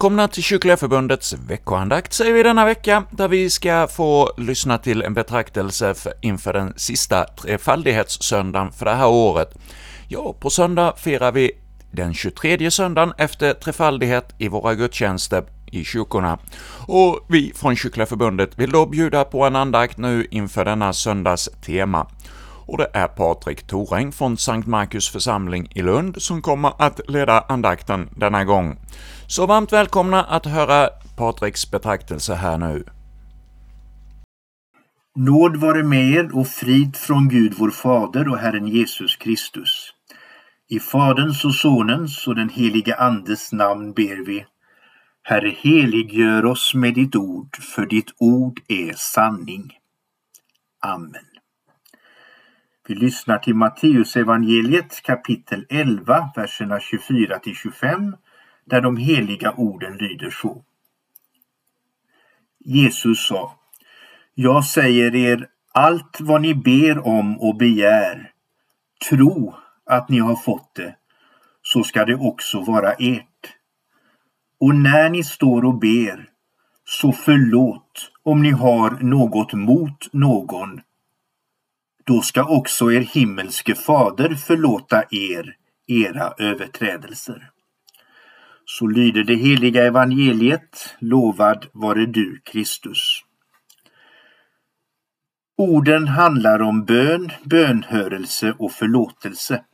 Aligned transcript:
välkomna 0.00 0.28
till 0.28 0.42
Kyrkliga 0.42 0.76
Förbundets 0.76 1.32
veckoandakt 1.32 2.12
säger 2.12 2.32
vi 2.32 2.42
denna 2.42 2.64
vecka, 2.64 3.04
där 3.10 3.28
vi 3.28 3.50
ska 3.50 3.86
få 3.86 4.32
lyssna 4.36 4.78
till 4.78 5.02
en 5.02 5.14
betraktelse 5.14 5.94
inför 6.20 6.52
den 6.52 6.72
sista 6.76 7.24
trefaldighetssöndagen 7.24 8.72
för 8.72 8.84
det 8.84 8.94
här 8.94 9.08
året. 9.08 9.54
Ja, 10.08 10.34
på 10.40 10.50
söndag 10.50 10.94
firar 10.96 11.32
vi 11.32 11.52
den 11.90 12.14
23 12.14 12.70
söndagen 12.70 13.12
efter 13.18 13.54
trefaldighet 13.54 14.34
i 14.38 14.48
våra 14.48 14.74
gudstjänster 14.74 15.44
i 15.70 15.84
kyrkorna. 15.84 16.38
Och 16.86 17.26
vi 17.28 17.52
från 17.56 17.76
Kyrkliga 17.76 18.06
Förbundet 18.06 18.58
vill 18.58 18.70
då 18.70 18.86
bjuda 18.86 19.24
på 19.24 19.44
en 19.44 19.56
andakt 19.56 19.98
nu 19.98 20.26
inför 20.30 20.64
denna 20.64 20.92
söndags 20.92 21.48
tema 21.62 22.06
och 22.70 22.78
det 22.78 22.90
är 22.92 23.08
Patrik 23.08 23.66
Thoräng 23.66 24.12
från 24.12 24.36
Sankt 24.36 24.68
Markus 24.68 25.08
församling 25.08 25.68
i 25.74 25.82
Lund 25.82 26.22
som 26.22 26.42
kommer 26.42 26.72
att 26.78 27.00
leda 27.08 27.40
andakten 27.40 28.08
denna 28.16 28.44
gång. 28.44 28.78
Så 29.26 29.46
varmt 29.46 29.72
välkomna 29.72 30.24
att 30.24 30.46
höra 30.46 30.88
Patriks 31.16 31.70
betraktelse 31.70 32.34
här 32.34 32.58
nu. 32.58 32.84
Nåd 35.16 35.56
vare 35.56 35.82
med 35.82 36.10
er 36.10 36.36
och 36.36 36.48
frid 36.48 36.96
från 36.96 37.28
Gud 37.28 37.54
vår 37.58 37.70
Fader 37.70 38.28
och 38.28 38.38
Herren 38.38 38.68
Jesus 38.68 39.16
Kristus. 39.16 39.90
I 40.68 40.80
Faderns 40.80 41.44
och 41.44 41.54
Sonens 41.54 42.26
och 42.26 42.34
den 42.34 42.48
helige 42.48 42.96
Andes 42.96 43.52
namn 43.52 43.92
ber 43.92 44.26
vi. 44.26 44.46
Herre, 45.22 45.54
heliggör 45.58 46.44
oss 46.44 46.74
med 46.74 46.94
ditt 46.94 47.16
ord, 47.16 47.56
för 47.56 47.86
ditt 47.86 48.10
ord 48.18 48.60
är 48.68 48.92
sanning. 48.96 49.72
Amen. 50.82 51.29
Vi 52.90 52.96
lyssnar 52.96 53.38
till 53.38 53.54
Matteusevangeliet 53.54 55.02
kapitel 55.02 55.66
11, 55.68 56.30
verserna 56.36 56.80
24 56.80 57.38
till 57.38 57.54
25, 57.54 58.16
där 58.64 58.80
de 58.80 58.96
heliga 58.96 59.52
orden 59.52 59.96
lyder 59.96 60.30
så. 60.30 60.64
Jesus 62.58 63.26
sa 63.26 63.54
Jag 64.34 64.64
säger 64.64 65.14
er 65.14 65.46
allt 65.72 66.20
vad 66.20 66.40
ni 66.40 66.54
ber 66.54 67.06
om 67.06 67.40
och 67.40 67.56
begär, 67.56 68.32
tro 69.08 69.54
att 69.86 70.08
ni 70.08 70.18
har 70.18 70.36
fått 70.36 70.74
det, 70.74 70.94
så 71.62 71.84
ska 71.84 72.04
det 72.04 72.16
också 72.16 72.60
vara 72.60 72.92
ert. 72.92 73.54
Och 74.60 74.74
när 74.74 75.10
ni 75.10 75.24
står 75.24 75.64
och 75.64 75.78
ber, 75.78 76.28
så 76.84 77.12
förlåt 77.12 78.12
om 78.22 78.42
ni 78.42 78.50
har 78.50 78.90
något 78.90 79.52
mot 79.52 80.12
någon 80.12 80.80
då 82.10 82.22
ska 82.22 82.44
också 82.44 82.92
er 82.92 83.00
himmelske 83.00 83.74
fader 83.74 84.34
förlåta 84.34 85.04
er 85.10 85.56
era 85.86 86.32
överträdelser. 86.38 87.50
Så 88.64 88.86
lyder 88.86 89.24
det 89.24 89.34
heliga 89.34 89.84
evangeliet, 89.84 90.96
lovad 90.98 91.66
vare 91.72 92.06
du 92.06 92.40
Kristus. 92.44 93.20
Orden 95.56 96.08
handlar 96.08 96.62
om 96.62 96.84
bön, 96.84 97.30
bönhörelse 97.44 98.54
och 98.58 98.72
förlåtelse. 98.72 99.64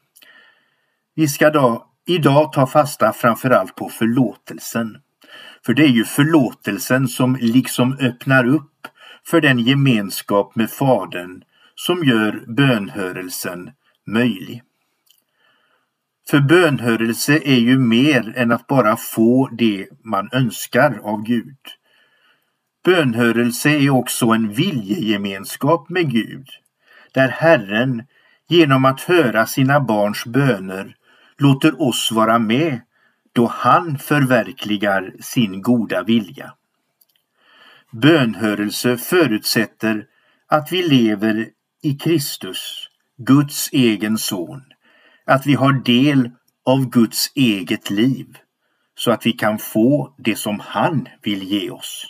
Vi 1.15 1.29
ska 1.29 1.51
då, 1.51 1.87
idag 2.07 2.53
ta 2.53 2.67
fasta 2.67 3.13
framförallt 3.13 3.75
på 3.75 3.89
förlåtelsen. 3.89 4.97
För 5.67 5.75
det 5.75 5.83
är 5.83 5.95
ju 6.01 6.05
förlåtelsen 6.05 7.09
som 7.09 7.37
liksom 7.41 7.97
öppnar 8.01 8.47
upp 8.47 8.87
för 9.27 9.41
den 9.41 9.59
gemenskap 9.59 10.57
med 10.57 10.71
Fadern 10.71 11.43
som 11.77 12.05
gör 12.05 12.45
bönhörelsen 12.47 13.71
möjlig. 14.07 14.63
För 16.31 16.41
bönhörelse 16.41 17.39
är 17.45 17.59
ju 17.59 17.79
mer 17.79 18.33
än 18.37 18.53
att 18.53 18.67
bara 18.67 18.97
få 18.97 19.49
det 19.53 19.89
man 20.05 20.29
önskar 20.33 21.01
av 21.03 21.23
Gud. 21.23 21.59
Bönhörelse 22.85 23.71
är 23.71 23.91
också 23.91 24.27
en 24.27 24.53
viljegemenskap 24.53 25.89
med 25.89 26.11
Gud, 26.11 26.49
där 27.13 27.29
Herren 27.29 28.03
genom 28.49 28.85
att 28.85 29.01
höra 29.01 29.47
sina 29.47 29.81
barns 29.81 30.25
böner 30.27 30.97
låter 31.39 31.83
oss 31.83 32.13
vara 32.13 32.39
med 32.39 32.81
då 33.33 33.47
han 33.47 33.99
förverkligar 33.99 35.15
sin 35.21 35.63
goda 35.63 36.03
vilja. 36.03 36.53
Bönhörelse 37.93 38.97
förutsätter 38.97 40.07
att 40.49 40.73
vi 40.73 40.83
lever 40.83 41.49
i 41.87 41.95
Kristus, 41.95 42.89
Guds 43.17 43.69
egen 43.73 44.19
son, 44.19 44.63
att 45.25 45.47
vi 45.47 45.55
har 45.55 45.73
del 45.73 46.31
av 46.65 46.91
Guds 46.91 47.33
eget 47.35 47.91
liv 47.91 48.39
så 48.95 49.11
att 49.11 49.27
vi 49.27 49.33
kan 49.33 49.59
få 49.59 50.15
det 50.19 50.39
som 50.39 50.61
han 50.61 51.09
vill 51.23 51.43
ge 51.43 51.71
oss. 51.71 52.07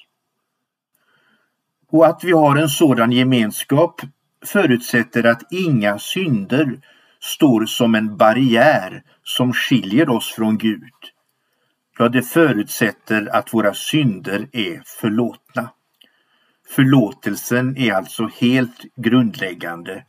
Och 1.88 2.06
att 2.06 2.25
vi 2.25 2.32
har 2.32 2.56
en 2.56 2.69
sådan 2.69 3.12
gemenskap 3.12 4.00
förutsätter 4.47 5.25
att 5.25 5.53
inga 5.53 5.98
synder 5.98 6.81
står 7.20 7.66
som 7.66 7.94
en 7.94 8.16
barriär 8.16 9.03
som 9.22 9.53
skiljer 9.53 10.09
oss 10.09 10.32
från 10.32 10.59
Gud. 10.59 10.92
Ja, 11.98 12.09
det 12.09 12.22
förutsätter 12.22 13.36
att 13.36 13.54
våra 13.54 13.75
synder 13.75 14.48
är 14.53 14.82
förlåtna. 15.00 15.70
Förlåtelsen 16.69 17.77
är 17.77 17.93
alltså 17.93 18.31
helt 18.41 18.82
grundläggande 18.97 20.04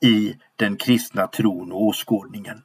i 0.00 0.36
den 0.56 0.76
kristna 0.76 1.26
tron 1.26 1.72
och 1.72 1.82
åskådningen. 1.82 2.62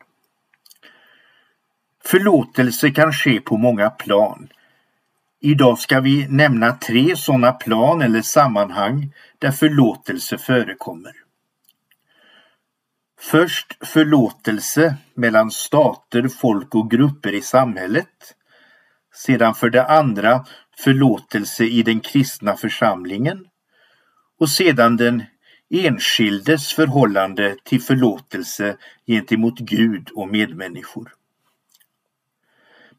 Förlåtelse 2.03 2.91
kan 2.91 3.13
ske 3.13 3.41
på 3.41 3.57
många 3.57 3.89
plan. 3.89 4.47
Idag 5.39 5.79
ska 5.79 5.99
vi 5.99 6.27
nämna 6.27 6.71
tre 6.71 7.15
sådana 7.15 7.51
plan 7.51 8.01
eller 8.01 8.21
sammanhang 8.21 9.13
där 9.39 9.51
förlåtelse 9.51 10.37
förekommer. 10.37 11.11
Först 13.19 13.85
förlåtelse 13.85 14.95
mellan 15.13 15.51
stater, 15.51 16.27
folk 16.27 16.75
och 16.75 16.91
grupper 16.91 17.33
i 17.33 17.41
samhället. 17.41 18.35
Sedan 19.13 19.55
för 19.55 19.69
det 19.69 19.85
andra 19.85 20.45
förlåtelse 20.77 21.63
i 21.63 21.83
den 21.83 21.99
kristna 21.99 22.57
församlingen 22.57 23.45
och 24.39 24.49
sedan 24.49 24.97
den 24.97 25.23
enskildes 25.69 26.73
förhållande 26.73 27.55
till 27.63 27.81
förlåtelse 27.81 28.77
gentemot 29.07 29.59
Gud 29.59 30.09
och 30.15 30.27
medmänniskor. 30.27 31.11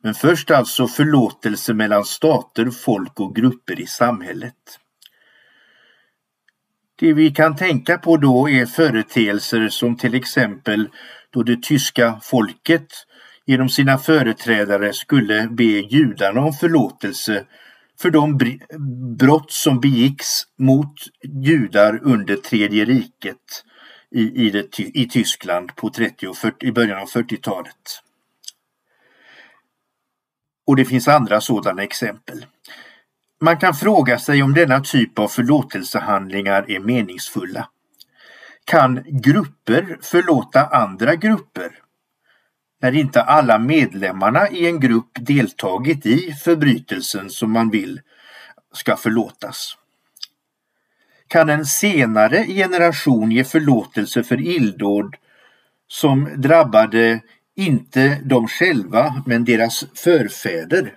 Men 0.01 0.15
först 0.15 0.51
alltså 0.51 0.89
förlåtelse 0.89 1.75
mellan 1.75 2.05
stater, 2.05 2.71
folk 2.71 3.21
och 3.21 3.37
grupper 3.37 3.81
i 3.81 3.87
samhället. 3.87 4.79
Det 6.99 7.13
vi 7.13 7.31
kan 7.31 7.57
tänka 7.57 7.99
på 7.99 8.17
då 8.17 8.49
är 8.51 8.67
företeelser 8.67 9.69
som 9.69 9.97
till 9.97 10.15
exempel 10.15 10.89
då 11.31 11.43
det 11.43 11.63
tyska 11.63 12.21
folket 12.23 12.87
genom 13.47 13.69
sina 13.69 13.99
företrädare 13.99 14.93
skulle 14.93 15.49
be 15.49 15.65
judarna 15.65 16.41
om 16.41 16.53
förlåtelse 16.53 17.47
för 17.99 18.11
de 18.11 18.39
brott 19.19 19.53
som 19.53 19.81
begicks 19.81 20.43
mot 20.59 20.95
judar 21.23 22.01
under 22.03 22.37
tredje 22.37 22.85
riket 22.85 23.65
i, 24.11 24.47
i, 24.47 24.51
det, 24.51 24.79
i 24.79 25.09
Tyskland 25.09 25.77
på 25.77 25.91
30 25.91 26.27
och 26.27 26.37
40, 26.37 26.67
i 26.67 26.73
början 26.73 26.99
av 26.99 27.09
40-talet. 27.09 28.03
Och 30.67 30.77
det 30.77 30.85
finns 30.85 31.09
andra 31.09 31.41
sådana 31.41 31.83
exempel. 31.83 32.47
Man 33.41 33.59
kan 33.59 33.75
fråga 33.75 34.19
sig 34.19 34.43
om 34.43 34.55
denna 34.55 34.81
typ 34.81 35.19
av 35.19 35.29
förlåtelsehandlingar 35.29 36.71
är 36.71 36.81
meningsfulla. 36.81 37.69
Kan 38.65 39.03
grupper 39.07 39.99
förlåta 40.03 40.67
andra 40.67 41.15
grupper 41.15 41.79
när 42.81 42.95
inte 42.95 43.23
alla 43.23 43.59
medlemmarna 43.59 44.49
i 44.49 44.67
en 44.67 44.81
grupp 44.81 45.11
deltagit 45.15 46.07
i 46.07 46.33
förbrytelsen 46.33 47.31
som 47.31 47.53
man 47.53 47.71
vill 47.71 48.01
ska 48.73 48.97
förlåtas. 48.97 49.77
Kan 51.29 51.49
en 51.49 51.67
senare 51.67 52.47
generation 52.47 53.31
ge 53.31 53.45
förlåtelse 53.45 54.23
för 54.23 54.41
illdåd 54.41 55.17
som 55.89 56.29
drabbade 56.37 57.21
inte 57.57 58.21
dem 58.25 58.49
själva 58.49 59.23
men 59.27 59.45
deras 59.45 59.85
förfäder? 59.95 60.95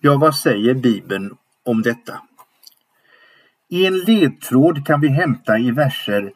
Ja, 0.00 0.16
vad 0.16 0.36
säger 0.36 0.74
Bibeln 0.74 1.36
om 1.64 1.82
detta? 1.82 2.22
I 3.68 3.86
en 3.86 3.98
ledtråd 3.98 4.86
kan 4.86 5.00
vi 5.00 5.08
hämta 5.08 5.58
i 5.58 5.70
verser 5.70 6.32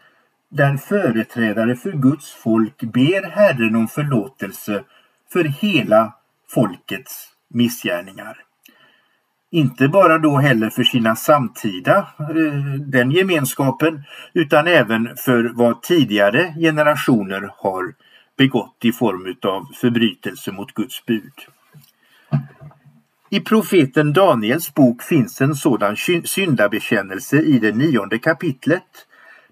där 0.52 0.76
företrädare 0.76 1.76
för 1.76 1.92
Guds 1.92 2.32
folk 2.32 2.80
ber 2.80 3.30
Herren 3.30 3.76
om 3.76 3.88
förlåtelse 3.88 4.84
för 5.32 5.44
hela 5.44 6.14
folkets 6.54 7.28
missgärningar. 7.48 8.36
Inte 9.50 9.88
bara 9.88 10.18
då 10.18 10.36
heller 10.36 10.70
för 10.70 10.82
sina 10.84 11.16
samtida, 11.16 12.08
eh, 12.18 12.74
den 12.80 13.10
gemenskapen, 13.10 14.02
utan 14.32 14.66
även 14.66 15.16
för 15.16 15.52
vad 15.54 15.82
tidigare 15.82 16.54
generationer 16.58 17.50
har 17.56 17.94
begått 18.36 18.76
i 18.82 18.92
form 18.92 19.36
av 19.42 19.66
förbrytelse 19.80 20.52
mot 20.52 20.74
Guds 20.74 21.06
bud. 21.06 21.32
I 23.30 23.40
profeten 23.40 24.12
Daniels 24.12 24.74
bok 24.74 25.02
finns 25.02 25.40
en 25.40 25.54
sådan 25.54 25.96
syndabekännelse 26.24 27.36
i 27.36 27.58
det 27.58 27.72
nionde 27.72 28.18
kapitlet 28.18 29.06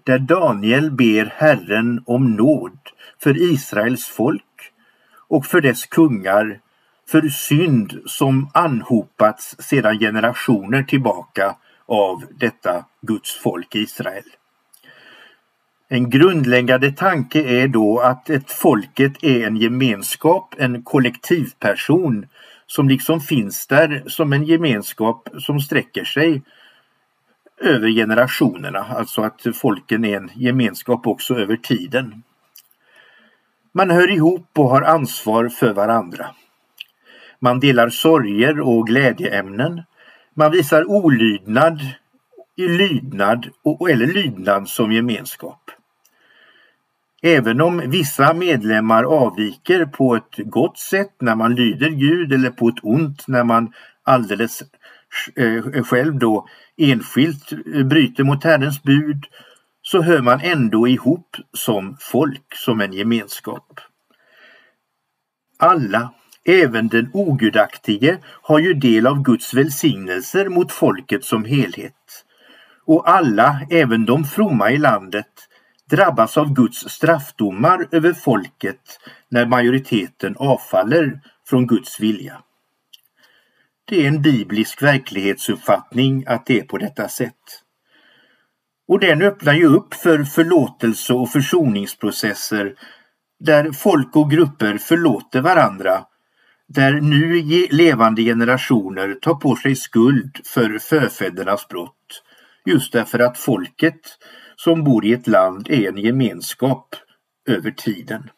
där 0.05 0.19
Daniel 0.19 0.91
ber 0.91 1.33
Herren 1.35 2.03
om 2.05 2.35
nåd 2.35 2.79
för 3.23 3.41
Israels 3.41 4.07
folk 4.07 4.43
och 5.27 5.45
för 5.45 5.61
dess 5.61 5.85
kungar 5.85 6.59
för 7.11 7.29
synd 7.29 8.01
som 8.05 8.49
anhopats 8.53 9.55
sedan 9.59 9.99
generationer 9.99 10.83
tillbaka 10.83 11.55
av 11.85 12.23
detta 12.39 12.85
Guds 13.01 13.39
folk 13.39 13.75
Israel. 13.75 14.23
En 15.89 16.09
grundläggande 16.09 16.91
tanke 16.91 17.43
är 17.43 17.67
då 17.67 17.99
att 17.99 18.29
ett 18.29 18.51
folket 18.51 19.23
är 19.23 19.47
en 19.47 19.57
gemenskap, 19.57 20.55
en 20.57 20.83
kollektivperson 20.83 22.25
som 22.67 22.89
liksom 22.89 23.21
finns 23.21 23.67
där 23.67 24.03
som 24.07 24.33
en 24.33 24.43
gemenskap 24.43 25.29
som 25.37 25.59
sträcker 25.59 26.03
sig 26.03 26.41
över 27.61 27.89
generationerna, 27.89 28.79
alltså 28.79 29.21
att 29.21 29.41
folken 29.53 30.05
är 30.05 30.17
en 30.17 30.29
gemenskap 30.35 31.07
också 31.07 31.35
över 31.35 31.55
tiden. 31.55 32.23
Man 33.73 33.89
hör 33.89 34.11
ihop 34.11 34.47
och 34.57 34.69
har 34.69 34.81
ansvar 34.81 35.49
för 35.49 35.73
varandra. 35.73 36.25
Man 37.39 37.59
delar 37.59 37.89
sorger 37.89 38.59
och 38.59 38.87
glädjeämnen. 38.87 39.81
Man 40.33 40.51
visar 40.51 40.89
olydnad, 40.89 41.81
i 42.55 42.67
lydnad 42.67 43.47
och, 43.63 43.89
eller 43.89 44.07
lydnad 44.07 44.67
som 44.67 44.91
gemenskap. 44.91 45.71
Även 47.21 47.61
om 47.61 47.83
vissa 47.85 48.33
medlemmar 48.33 49.03
avviker 49.03 49.85
på 49.85 50.15
ett 50.15 50.37
gott 50.37 50.79
sätt 50.79 51.15
när 51.21 51.35
man 51.35 51.55
lyder 51.55 51.89
Gud 51.89 52.33
eller 52.33 52.49
på 52.49 52.67
ett 52.67 52.83
ont 52.83 53.27
när 53.27 53.43
man 53.43 53.73
alldeles 54.03 54.63
Eh, 55.35 55.83
själv 55.83 56.19
då 56.19 56.47
enskilt 56.77 57.51
eh, 57.51 57.83
bryter 57.83 58.23
mot 58.23 58.43
Herrens 58.43 58.83
bud 58.83 59.25
så 59.81 60.01
hör 60.01 60.21
man 60.21 60.39
ändå 60.41 60.87
ihop 60.87 61.37
som 61.53 61.97
folk, 61.99 62.55
som 62.55 62.81
en 62.81 62.93
gemenskap. 62.93 63.79
Alla, 65.59 66.13
även 66.45 66.87
den 66.87 67.09
ogudaktige, 67.13 68.17
har 68.41 68.59
ju 68.59 68.73
del 68.73 69.07
av 69.07 69.23
Guds 69.23 69.53
välsignelser 69.53 70.49
mot 70.49 70.71
folket 70.71 71.25
som 71.25 71.45
helhet. 71.45 72.25
Och 72.85 73.09
alla, 73.09 73.61
även 73.69 74.05
de 74.05 74.23
fromma 74.23 74.71
i 74.71 74.77
landet, 74.77 75.31
drabbas 75.89 76.37
av 76.37 76.53
Guds 76.53 76.89
straffdomar 76.89 77.87
över 77.91 78.13
folket 78.13 78.99
när 79.29 79.45
majoriteten 79.45 80.35
avfaller 80.37 81.19
från 81.49 81.67
Guds 81.67 81.99
vilja. 81.99 82.41
Det 83.85 84.03
är 84.03 84.07
en 84.07 84.21
biblisk 84.21 84.81
verklighetsuppfattning 84.81 86.23
att 86.27 86.45
det 86.45 86.59
är 86.59 86.63
på 86.63 86.77
detta 86.77 87.07
sätt. 87.07 87.63
Och 88.87 88.99
den 88.99 89.21
öppnar 89.21 89.53
ju 89.53 89.65
upp 89.65 89.93
för 89.93 90.23
förlåtelse 90.23 91.13
och 91.13 91.29
försoningsprocesser 91.29 92.75
där 93.39 93.71
folk 93.71 94.15
och 94.15 94.31
grupper 94.31 94.77
förlåter 94.77 95.41
varandra, 95.41 96.05
där 96.67 96.93
nu 96.93 97.41
levande 97.71 98.21
generationer 98.23 99.13
tar 99.13 99.35
på 99.35 99.55
sig 99.55 99.75
skuld 99.75 100.37
för 100.45 100.79
förfädernas 100.79 101.67
brott, 101.67 102.23
just 102.65 102.93
därför 102.93 103.19
att 103.19 103.37
folket 103.37 104.01
som 104.55 104.83
bor 104.83 105.05
i 105.05 105.13
ett 105.13 105.27
land 105.27 105.69
är 105.69 105.89
en 105.89 105.97
gemenskap 105.97 106.95
över 107.49 107.71
tiden. 107.71 108.29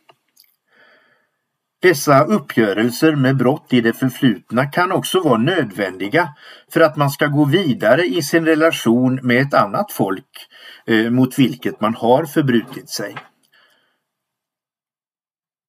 Dessa 1.84 2.24
uppgörelser 2.24 3.16
med 3.16 3.38
brott 3.38 3.74
i 3.74 3.82
det 3.82 3.94
förflutna 3.94 4.66
kan 4.66 4.92
också 4.92 5.20
vara 5.20 5.38
nödvändiga 5.38 6.34
för 6.74 6.82
att 6.82 6.98
man 6.98 7.10
ska 7.10 7.28
gå 7.28 7.46
vidare 7.46 8.06
i 8.06 8.22
sin 8.22 8.46
relation 8.46 9.20
med 9.24 9.42
ett 9.42 9.54
annat 9.54 9.92
folk 9.92 10.48
eh, 10.86 11.10
mot 11.10 11.40
vilket 11.40 11.82
man 11.82 11.96
har 11.96 12.26
förbrutit 12.26 12.90
sig. 12.90 13.16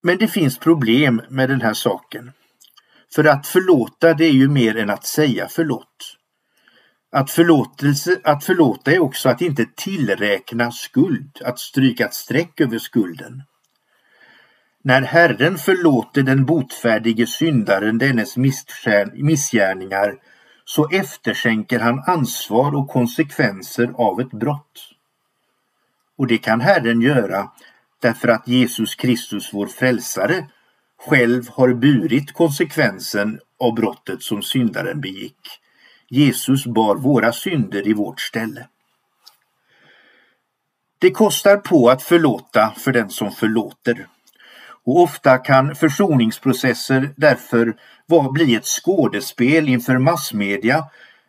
Men 0.03 0.19
det 0.19 0.29
finns 0.29 0.59
problem 0.59 1.23
med 1.29 1.49
den 1.49 1.61
här 1.61 1.75
saken. 1.75 2.33
För 3.15 3.25
att 3.25 3.47
förlåta 3.47 4.15
det 4.15 4.25
är 4.25 4.33
ju 4.33 4.49
mer 4.49 4.77
än 4.77 4.91
att 4.91 5.07
säga 5.07 5.49
förlåt. 5.51 6.17
Att, 7.13 7.31
förlåtelse, 7.31 8.21
att 8.25 8.45
förlåta 8.45 8.93
är 8.93 8.99
också 8.99 9.29
att 9.29 9.41
inte 9.41 9.67
tillräkna 9.77 10.73
skuld, 10.73 11.39
att 11.45 11.59
stryka 11.59 12.05
ett 12.07 12.15
streck 12.15 12.61
över 12.61 12.79
skulden. 12.79 13.43
När 14.87 15.03
Herren 15.03 15.59
förlåter 15.59 16.23
den 16.23 16.45
botfärdige 16.45 17.27
syndaren 17.27 17.99
dennes 17.99 18.37
missgärningar 19.15 20.15
så 20.65 20.89
efterskänker 20.89 21.81
han 21.81 22.03
ansvar 22.07 22.75
och 22.75 22.89
konsekvenser 22.89 23.93
av 23.95 24.21
ett 24.21 24.31
brott. 24.31 24.91
Och 26.19 26.27
det 26.27 26.39
kan 26.39 26.61
Herren 26.61 27.01
göra 27.01 27.51
därför 28.03 28.29
att 28.29 28.49
Jesus 28.49 28.95
Kristus, 28.95 29.51
vår 29.53 29.67
frälsare, 29.67 30.49
själv 30.99 31.49
har 31.49 31.75
burit 31.75 32.33
konsekvensen 32.33 33.41
av 33.59 33.75
brottet 33.75 34.23
som 34.23 34.43
syndaren 34.43 35.01
begick. 35.01 35.61
Jesus 36.09 36.67
bar 36.67 36.97
våra 36.97 37.33
synder 37.33 37.89
i 37.89 37.93
vårt 37.93 38.21
ställe. 38.21 38.69
Det 40.99 41.11
kostar 41.11 41.57
på 41.57 41.91
att 41.91 42.03
förlåta 42.03 42.75
för 42.77 42.93
den 42.93 43.11
som 43.11 43.31
förlåter. 43.31 44.07
Och 44.87 45.03
ofta 45.03 45.39
kan 45.39 45.75
försoningsprocesser 45.75 47.15
därför 47.17 47.75
bli 48.33 48.55
ett 48.55 48.67
skådespel 48.67 49.69
inför 49.69 49.99
massmedia 49.99 50.85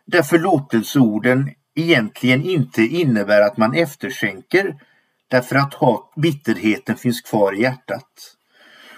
där 0.06 0.22
förlåtelseorden 0.22 1.50
egentligen 1.74 2.44
inte 2.44 2.82
innebär 2.82 3.40
att 3.40 3.56
man 3.56 3.74
efterskänker 3.74 4.74
därför 5.30 5.56
att 5.56 5.74
bitterheten 6.16 6.96
finns 6.96 7.20
kvar 7.20 7.52
i 7.52 7.62
hjärtat. 7.62 8.36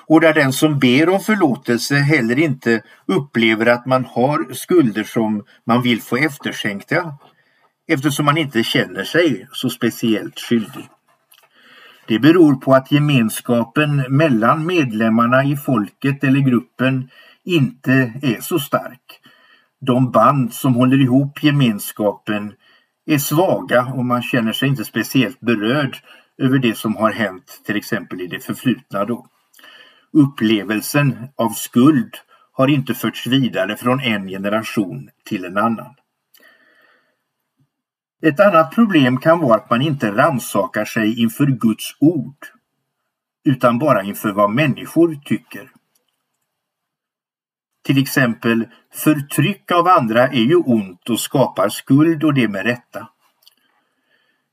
Och 0.06 0.20
där 0.20 0.34
den 0.34 0.52
som 0.52 0.78
ber 0.78 1.08
om 1.08 1.20
förlåtelse 1.20 1.94
heller 1.94 2.38
inte 2.38 2.82
upplever 3.06 3.66
att 3.66 3.86
man 3.86 4.04
har 4.04 4.54
skulder 4.54 5.04
som 5.04 5.44
man 5.64 5.82
vill 5.82 6.02
få 6.02 6.16
efterskänkta 6.16 7.14
eftersom 7.88 8.24
man 8.24 8.38
inte 8.38 8.62
känner 8.62 9.04
sig 9.04 9.48
så 9.52 9.70
speciellt 9.70 10.38
skyldig. 10.38 10.88
Det 12.08 12.18
beror 12.18 12.54
på 12.54 12.74
att 12.74 12.92
gemenskapen 12.92 14.04
mellan 14.08 14.66
medlemmarna 14.66 15.44
i 15.44 15.56
folket 15.56 16.24
eller 16.24 16.40
gruppen 16.40 17.10
inte 17.44 18.12
är 18.22 18.40
så 18.40 18.58
stark. 18.58 19.20
De 19.80 20.10
band 20.10 20.54
som 20.54 20.74
håller 20.74 21.00
ihop 21.00 21.42
gemenskapen 21.42 22.52
är 23.06 23.18
svaga 23.18 23.84
och 23.84 24.04
man 24.04 24.22
känner 24.22 24.52
sig 24.52 24.68
inte 24.68 24.84
speciellt 24.84 25.40
berörd 25.40 25.96
över 26.38 26.58
det 26.58 26.76
som 26.76 26.96
har 26.96 27.12
hänt 27.12 27.62
till 27.66 27.76
exempel 27.76 28.20
i 28.20 28.26
det 28.26 28.44
förflutna 28.44 29.04
då. 29.04 29.26
Upplevelsen 30.12 31.28
av 31.36 31.50
skuld 31.50 32.14
har 32.52 32.68
inte 32.68 32.94
förts 32.94 33.26
vidare 33.26 33.76
från 33.76 34.00
en 34.00 34.28
generation 34.28 35.10
till 35.24 35.44
en 35.44 35.56
annan. 35.58 35.94
Ett 38.22 38.40
annat 38.40 38.75
problem 38.75 39.16
kan 39.16 39.40
vara 39.40 39.56
att 39.56 39.70
man 39.70 39.82
inte 39.82 40.10
ransakar 40.10 40.84
sig 40.84 41.22
inför 41.22 41.46
Guds 41.46 41.96
ord 42.00 42.46
utan 43.44 43.78
bara 43.78 44.02
inför 44.02 44.32
vad 44.32 44.50
människor 44.50 45.14
tycker. 45.25 45.70
Till 47.84 48.02
exempel, 48.02 48.68
förtryck 48.92 49.72
av 49.72 49.88
andra 49.88 50.28
är 50.28 50.42
ju 50.42 50.56
ont 50.56 51.10
och 51.10 51.20
skapar 51.20 51.68
skuld 51.68 52.25
och 52.25 52.34
det 52.34 52.48
med 52.48 52.64
rätta. 52.64 53.08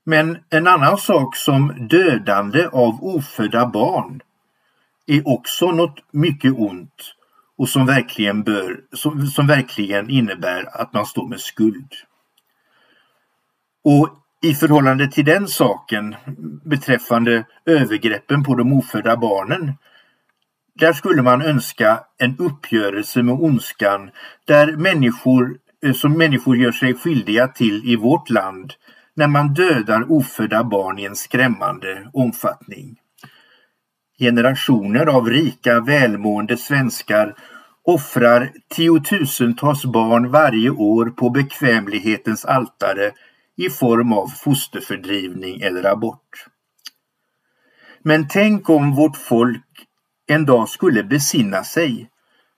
Men 0.03 0.37
en 0.49 0.67
annan 0.67 0.97
sak 0.97 1.35
som 1.35 1.87
dödande 1.89 2.67
av 2.67 3.03
ofödda 3.03 3.65
barn 3.65 4.21
är 5.07 5.27
också 5.27 5.71
något 5.71 5.99
mycket 6.11 6.53
ont 6.57 7.15
och 7.57 7.69
som 7.69 7.85
verkligen, 7.85 8.43
bör, 8.43 8.81
som, 8.93 9.27
som 9.27 9.47
verkligen 9.47 10.09
innebär 10.09 10.81
att 10.81 10.93
man 10.93 11.05
står 11.05 11.27
med 11.27 11.39
skuld. 11.39 11.93
Och 13.85 14.09
i 14.41 14.53
förhållande 14.53 15.11
till 15.11 15.25
den 15.25 15.47
saken 15.47 16.15
beträffande 16.65 17.45
övergreppen 17.65 18.43
på 18.43 18.55
de 18.55 18.73
ofödda 18.73 19.17
barnen 19.17 19.73
där 20.79 20.93
skulle 20.93 21.21
man 21.21 21.41
önska 21.41 21.99
en 22.17 22.37
uppgörelse 22.37 23.23
med 23.23 23.35
ondskan 23.35 24.09
där 24.45 24.77
människor 24.77 25.57
eh, 25.85 25.93
som 25.93 26.17
människor 26.17 26.57
gör 26.57 26.71
sig 26.71 26.93
skyldiga 26.93 27.47
till 27.47 27.91
i 27.91 27.95
vårt 27.95 28.29
land 28.29 28.73
när 29.15 29.27
man 29.27 29.53
dödar 29.53 30.11
ofödda 30.11 30.63
barn 30.63 30.99
i 30.99 31.05
en 31.05 31.15
skrämmande 31.15 32.09
omfattning. 32.13 32.95
Generationer 34.19 35.05
av 35.05 35.29
rika 35.29 35.79
välmående 35.79 36.57
svenskar 36.57 37.35
offrar 37.83 38.51
tiotusentals 38.69 39.85
barn 39.85 40.31
varje 40.31 40.69
år 40.69 41.05
på 41.05 41.29
bekvämlighetens 41.29 42.45
altare 42.45 43.11
i 43.57 43.69
form 43.69 44.13
av 44.13 44.27
fosterfördrivning 44.27 45.61
eller 45.61 45.83
abort. 45.83 46.45
Men 48.01 48.27
tänk 48.27 48.69
om 48.69 48.95
vårt 48.95 49.17
folk 49.17 49.87
en 50.27 50.45
dag 50.45 50.69
skulle 50.69 51.03
besinna 51.03 51.63
sig 51.63 52.09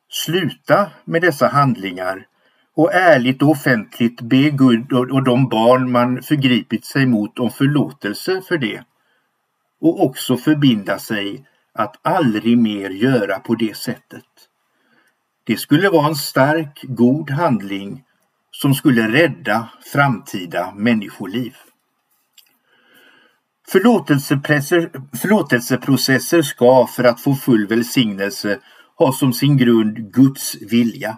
sluta 0.09 0.91
med 1.05 1.21
dessa 1.21 1.47
handlingar 1.47 2.25
och 2.75 2.93
ärligt 2.93 3.41
och 3.41 3.49
offentligt 3.49 4.21
be 4.21 4.49
Gud 4.49 4.93
och 4.93 5.23
de 5.23 5.49
barn 5.49 5.91
man 5.91 6.21
förgripit 6.21 6.85
sig 6.85 7.05
mot 7.05 7.39
om 7.39 7.51
förlåtelse 7.51 8.41
för 8.47 8.57
det. 8.57 8.83
Och 9.81 10.05
också 10.05 10.37
förbinda 10.37 10.99
sig 10.99 11.45
att 11.73 11.95
aldrig 12.01 12.57
mer 12.57 12.89
göra 12.89 13.39
på 13.39 13.55
det 13.55 13.77
sättet. 13.77 14.25
Det 15.43 15.57
skulle 15.57 15.89
vara 15.89 16.07
en 16.07 16.15
stark, 16.15 16.79
god 16.83 17.29
handling 17.29 18.03
som 18.61 18.73
skulle 18.73 19.11
rädda 19.11 19.69
framtida 19.93 20.73
människoliv. 20.75 21.55
Förlåtelseprocesser 25.17 26.41
ska 26.41 26.87
för 26.87 27.03
att 27.03 27.21
få 27.21 27.35
full 27.35 27.67
välsignelse 27.67 28.59
ha 28.95 29.13
som 29.13 29.33
sin 29.33 29.57
grund 29.57 30.13
Guds 30.13 30.55
vilja. 30.61 31.17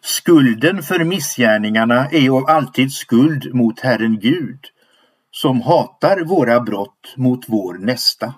Skulden 0.00 0.82
för 0.82 1.04
missgärningarna 1.04 2.08
är 2.10 2.30
av 2.30 2.46
alltid 2.50 2.92
skuld 2.92 3.54
mot 3.54 3.80
Herren 3.80 4.20
Gud 4.20 4.60
som 5.30 5.60
hatar 5.60 6.20
våra 6.20 6.60
brott 6.60 7.14
mot 7.16 7.44
vår 7.48 7.74
nästa. 7.74 8.34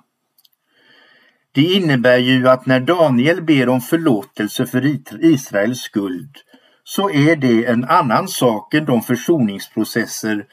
Det 1.53 1.63
innebär 1.63 2.19
ju 2.19 2.49
att 2.49 2.67
när 2.67 2.81
Daniel 2.81 3.43
ber 3.43 3.69
om 3.69 3.81
förlåtelse 3.81 4.67
för 4.67 4.87
Israels 5.25 5.81
skuld 5.81 6.37
så 6.85 7.11
är 7.11 7.37
det 7.37 7.67
en 7.67 7.85
annan 7.85 8.29
sak 8.29 8.75
än 8.75 8.85
de 8.85 9.03
försoningsprocesser 9.03 10.47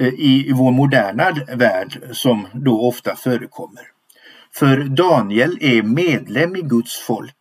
eh, 0.00 0.06
i 0.06 0.52
vår 0.54 0.72
moderna 0.72 1.30
värld 1.56 2.02
som 2.12 2.46
då 2.52 2.88
ofta 2.88 3.16
förekommer. 3.16 3.82
För 4.54 4.76
Daniel 4.76 5.58
är 5.60 5.82
medlem 5.82 6.56
i 6.56 6.62
Guds 6.62 6.98
folk. 6.98 7.34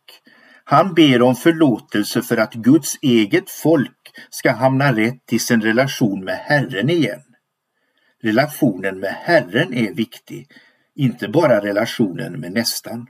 Han 0.63 0.93
ber 0.93 1.21
om 1.21 1.35
förlåtelse 1.35 2.21
för 2.21 2.37
att 2.37 2.53
Guds 2.53 2.95
eget 3.01 3.49
folk 3.49 4.11
ska 4.29 4.51
hamna 4.51 4.95
rätt 4.95 5.33
i 5.33 5.39
sin 5.39 5.61
relation 5.61 6.23
med 6.23 6.35
Herren 6.35 6.89
igen. 6.89 7.21
Relationen 8.21 8.99
med 8.99 9.13
Herren 9.13 9.73
är 9.73 9.93
viktig, 9.93 10.47
inte 10.95 11.27
bara 11.27 11.61
relationen 11.61 12.39
med 12.39 12.51
nästan. 12.51 13.07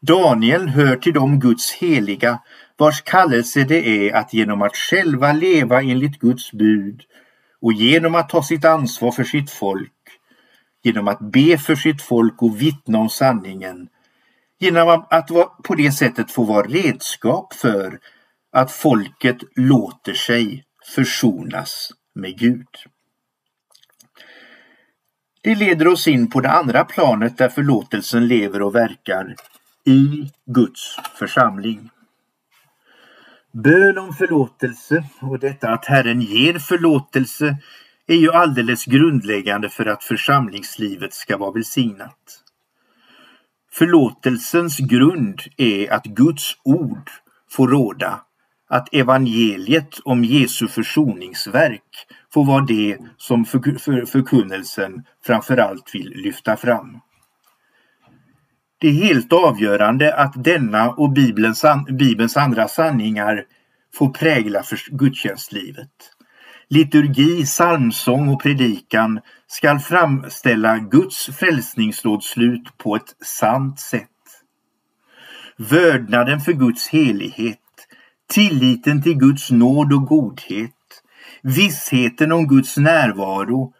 Daniel 0.00 0.68
hör 0.68 0.96
till 0.96 1.14
de 1.14 1.40
Guds 1.40 1.72
heliga 1.72 2.38
vars 2.78 3.02
kallelse 3.02 3.64
det 3.64 4.08
är 4.08 4.14
att 4.14 4.34
genom 4.34 4.62
att 4.62 4.76
själva 4.76 5.32
leva 5.32 5.82
enligt 5.82 6.18
Guds 6.18 6.52
bud 6.52 7.02
och 7.60 7.72
genom 7.72 8.14
att 8.14 8.28
ta 8.28 8.42
sitt 8.42 8.64
ansvar 8.64 9.12
för 9.12 9.24
sitt 9.24 9.50
folk, 9.50 9.92
genom 10.82 11.08
att 11.08 11.20
be 11.20 11.58
för 11.58 11.74
sitt 11.74 12.02
folk 12.02 12.42
och 12.42 12.60
vittna 12.60 12.98
om 12.98 13.08
sanningen, 13.08 13.88
genom 14.60 15.04
att 15.10 15.28
på 15.64 15.74
det 15.74 15.92
sättet 15.92 16.30
få 16.30 16.44
vara 16.44 16.66
redskap 16.66 17.54
för 17.54 17.98
att 18.52 18.72
folket 18.72 19.36
låter 19.56 20.14
sig 20.14 20.64
försonas 20.94 21.90
med 22.14 22.38
Gud. 22.38 22.68
Det 25.42 25.54
leder 25.54 25.88
oss 25.88 26.08
in 26.08 26.30
på 26.30 26.40
det 26.40 26.50
andra 26.50 26.84
planet 26.84 27.38
där 27.38 27.48
förlåtelsen 27.48 28.28
lever 28.28 28.62
och 28.62 28.74
verkar 28.74 29.34
i 29.86 30.30
Guds 30.46 30.96
församling. 31.18 31.90
Bön 33.62 33.98
om 33.98 34.12
förlåtelse 34.12 35.04
och 35.20 35.38
detta 35.38 35.68
att 35.68 35.84
Herren 35.84 36.20
ger 36.20 36.58
förlåtelse 36.58 37.56
är 38.06 38.16
ju 38.16 38.32
alldeles 38.32 38.84
grundläggande 38.84 39.68
för 39.68 39.86
att 39.86 40.04
församlingslivet 40.04 41.14
ska 41.14 41.36
vara 41.36 41.52
välsignat. 41.52 42.42
Förlåtelsens 43.72 44.78
grund 44.78 45.40
är 45.56 45.92
att 45.92 46.04
Guds 46.04 46.56
ord 46.64 47.10
får 47.50 47.68
råda, 47.68 48.20
att 48.68 48.94
evangeliet 48.94 50.00
om 50.04 50.24
Jesu 50.24 50.68
försoningsverk 50.68 52.06
får 52.32 52.44
vara 52.44 52.64
det 52.64 52.98
som 53.16 53.44
förkunnelsen 54.06 55.04
framförallt 55.26 55.94
vill 55.94 56.10
lyfta 56.10 56.56
fram. 56.56 57.00
Det 58.78 58.88
är 58.88 58.92
helt 58.92 59.32
avgörande 59.32 60.14
att 60.14 60.44
denna 60.44 60.90
och 60.90 61.12
Bibelns, 61.12 61.64
Bibelns 61.88 62.36
andra 62.36 62.68
sanningar 62.68 63.44
får 63.94 64.08
prägla 64.08 64.62
för 64.62 64.78
gudstjänstlivet. 64.90 65.90
Liturgi, 66.68 67.44
psalmsång 67.44 68.28
och 68.28 68.42
predikan 68.42 69.20
skall 69.46 69.78
framställa 69.78 70.78
Guds 70.78 71.26
frälsningsrådslut 71.26 72.78
på 72.78 72.96
ett 72.96 73.16
sant 73.24 73.80
sätt. 73.80 74.10
Vördnaden 75.56 76.40
för 76.40 76.52
Guds 76.52 76.88
helighet, 76.88 77.58
tilliten 78.32 79.02
till 79.02 79.18
Guds 79.18 79.50
nåd 79.50 79.92
och 79.92 80.06
godhet, 80.06 80.70
vissheten 81.42 82.32
om 82.32 82.48
Guds 82.48 82.76
närvaro 82.76 83.72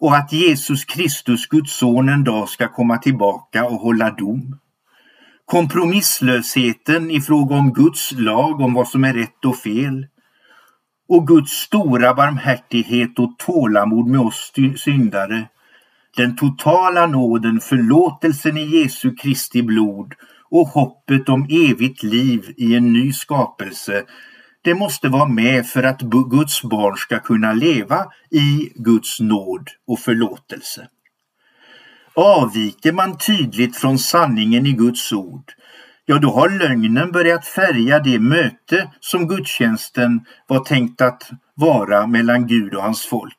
och 0.00 0.16
att 0.16 0.32
Jesus 0.32 0.84
Kristus, 0.84 1.46
Guds 1.46 1.76
son, 1.76 2.08
en 2.08 2.24
dag 2.24 2.48
ska 2.48 2.68
komma 2.68 2.98
tillbaka 2.98 3.64
och 3.64 3.80
hålla 3.80 4.10
dom. 4.10 4.58
Kompromisslösheten 5.44 7.10
i 7.10 7.20
fråga 7.20 7.54
om 7.56 7.72
Guds 7.72 8.12
lag 8.12 8.60
om 8.60 8.74
vad 8.74 8.88
som 8.88 9.04
är 9.04 9.14
rätt 9.14 9.44
och 9.44 9.56
fel 9.56 10.06
och 11.08 11.26
Guds 11.26 11.52
stora 11.52 12.14
barmhärtighet 12.14 13.18
och 13.18 13.38
tålamod 13.38 14.06
med 14.06 14.20
oss 14.20 14.52
syndare. 14.76 15.48
Den 16.16 16.36
totala 16.36 17.06
nåden, 17.06 17.60
förlåtelsen 17.60 18.56
i 18.56 18.64
Jesu 18.64 19.14
Kristi 19.14 19.62
blod 19.62 20.14
och 20.50 20.68
hoppet 20.68 21.28
om 21.28 21.46
evigt 21.50 22.02
liv 22.02 22.54
i 22.56 22.74
en 22.74 22.92
ny 22.92 23.12
skapelse 23.12 24.04
det 24.62 24.74
måste 24.74 25.08
vara 25.08 25.28
med 25.28 25.66
för 25.66 25.82
att 25.82 26.00
Guds 26.30 26.62
barn 26.62 26.96
ska 26.96 27.18
kunna 27.18 27.52
leva 27.52 28.06
i 28.30 28.72
Guds 28.74 29.20
nåd 29.20 29.68
och 29.86 29.98
förlåtelse. 29.98 30.88
Avviker 32.14 32.92
man 32.92 33.18
tydligt 33.18 33.76
från 33.76 33.98
sanningen 33.98 34.66
i 34.66 34.72
Guds 34.72 35.12
ord, 35.12 35.52
ja 36.04 36.18
då 36.18 36.30
har 36.30 36.48
lögnen 36.48 37.12
börjat 37.12 37.46
färga 37.46 37.98
det 37.98 38.18
möte 38.18 38.90
som 39.00 39.28
gudstjänsten 39.28 40.24
var 40.46 40.60
tänkt 40.60 41.00
att 41.00 41.30
vara 41.54 42.06
mellan 42.06 42.46
Gud 42.46 42.74
och 42.74 42.82
hans 42.82 43.06
folk. 43.06 43.36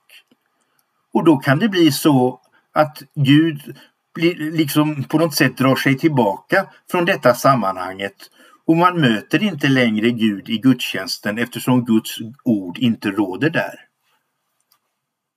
Och 1.13 1.23
då 1.23 1.37
kan 1.37 1.59
det 1.59 1.69
bli 1.69 1.91
så 1.91 2.39
att 2.73 3.01
Gud 3.15 3.77
liksom 4.37 5.03
på 5.03 5.17
något 5.17 5.35
sätt 5.35 5.57
drar 5.57 5.75
sig 5.75 5.97
tillbaka 5.97 6.65
från 6.91 7.05
detta 7.05 7.33
sammanhanget 7.33 8.15
och 8.65 8.77
man 8.77 9.01
möter 9.01 9.43
inte 9.43 9.67
längre 9.67 10.11
Gud 10.11 10.49
i 10.49 10.57
gudstjänsten 10.57 11.37
eftersom 11.37 11.85
Guds 11.85 12.17
ord 12.43 12.77
inte 12.77 13.11
råder 13.11 13.49
där. 13.49 13.75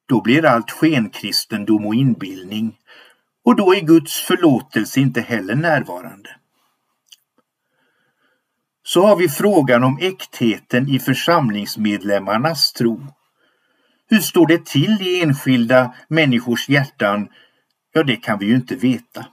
Då 0.07 0.21
blir 0.21 0.45
allt 0.45 0.71
skenkristendom 0.71 1.87
och 1.87 1.95
inbildning 1.95 2.77
och 3.45 3.57
då 3.57 3.75
är 3.75 3.81
Guds 3.81 4.21
förlåtelse 4.21 5.01
inte 5.01 5.21
heller 5.21 5.55
närvarande. 5.55 6.31
Så 8.83 9.07
har 9.07 9.17
vi 9.17 9.29
frågan 9.29 9.85
om 9.85 9.99
äktheten 10.01 10.89
i 10.89 10.99
församlingsmedlemmarnas 10.99 12.73
tro. 12.73 13.07
Hur 14.09 14.21
står 14.21 14.47
det 14.47 14.67
till 14.67 15.03
i 15.03 15.23
enskilda 15.23 15.95
människors 16.09 16.69
hjärtan? 16.69 17.29
Ja, 17.93 18.03
det 18.03 18.17
kan 18.17 18.39
vi 18.39 18.47
ju 18.47 18.55
inte 18.55 18.77
veta. 18.77 19.27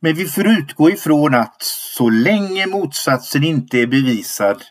Men 0.00 0.14
vi 0.14 0.24
får 0.24 0.46
utgå 0.46 0.90
ifrån 0.90 1.34
att 1.34 1.62
så 1.62 2.10
länge 2.10 2.66
motsatsen 2.66 3.44
inte 3.44 3.78
är 3.78 3.86
bevisad 3.86 4.62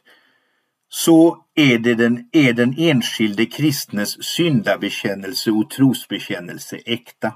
så 0.89 1.37
är, 1.55 1.79
det 1.79 1.95
den, 1.95 2.29
är 2.31 2.53
den 2.53 2.75
enskilde 2.77 3.45
kristnes 3.45 4.23
syndabekännelse 4.23 5.51
och 5.51 5.69
trosbekännelse 5.69 6.79
äkta. 6.85 7.33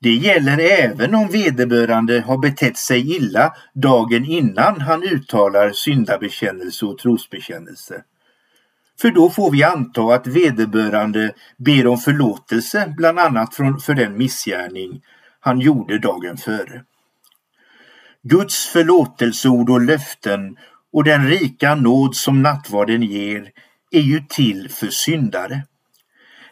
Det 0.00 0.14
gäller 0.14 0.58
även 0.58 1.14
om 1.14 1.28
vederbörande 1.28 2.20
har 2.20 2.38
betett 2.38 2.76
sig 2.76 3.16
illa 3.16 3.52
dagen 3.74 4.24
innan 4.24 4.80
han 4.80 5.02
uttalar 5.02 5.72
syndabekännelse 5.72 6.86
och 6.86 6.98
trosbekännelse. 6.98 8.02
För 9.00 9.10
då 9.10 9.30
får 9.30 9.50
vi 9.50 9.62
anta 9.62 10.02
att 10.14 10.26
vederbörande 10.26 11.32
ber 11.56 11.86
om 11.86 11.98
förlåtelse 11.98 12.94
bland 12.96 13.18
annat 13.18 13.54
för 13.54 13.94
den 13.94 14.18
missgärning 14.18 15.02
han 15.46 15.60
gjorde 15.60 15.98
dagen 15.98 16.36
före. 16.36 16.84
Guds 18.22 18.66
förlåtelseord 18.66 19.70
och 19.70 19.80
löften 19.80 20.56
och 20.92 21.04
den 21.04 21.28
rika 21.28 21.74
nåd 21.74 22.16
som 22.16 22.42
nattvarden 22.42 23.02
ger 23.02 23.50
är 23.90 24.00
ju 24.00 24.20
till 24.20 24.68
för 24.70 24.86
syndare. 24.86 25.62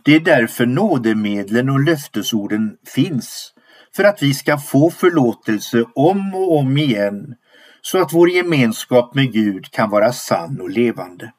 Det 0.02 0.14
är 0.14 0.20
därför 0.20 0.66
nådemedlen 0.66 1.70
och 1.70 1.80
löftesorden 1.80 2.76
finns, 2.86 3.54
för 3.96 4.04
att 4.04 4.22
vi 4.22 4.34
ska 4.34 4.58
få 4.58 4.90
förlåtelse 4.90 5.84
om 5.94 6.34
och 6.34 6.58
om 6.58 6.78
igen, 6.78 7.34
så 7.80 8.02
att 8.02 8.12
vår 8.12 8.30
gemenskap 8.30 9.14
med 9.14 9.32
Gud 9.32 9.70
kan 9.70 9.90
vara 9.90 10.12
sann 10.12 10.60
och 10.60 10.70
levande. 10.70 11.32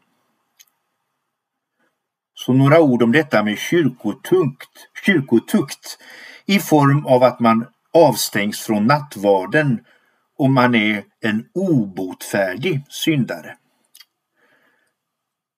Så 2.33 2.53
några 2.53 2.81
ord 2.81 3.03
om 3.03 3.11
detta 3.11 3.43
med 3.43 3.57
kyrkotukt, 3.57 4.71
kyrkotukt 5.05 5.97
i 6.45 6.59
form 6.59 7.05
av 7.05 7.23
att 7.23 7.39
man 7.39 7.65
avstängs 7.93 8.61
från 8.61 8.87
nattvarden 8.87 9.79
och 10.37 10.49
man 10.49 10.75
är 10.75 11.03
en 11.21 11.45
obotfärdig 11.53 12.81
syndare. 12.89 13.57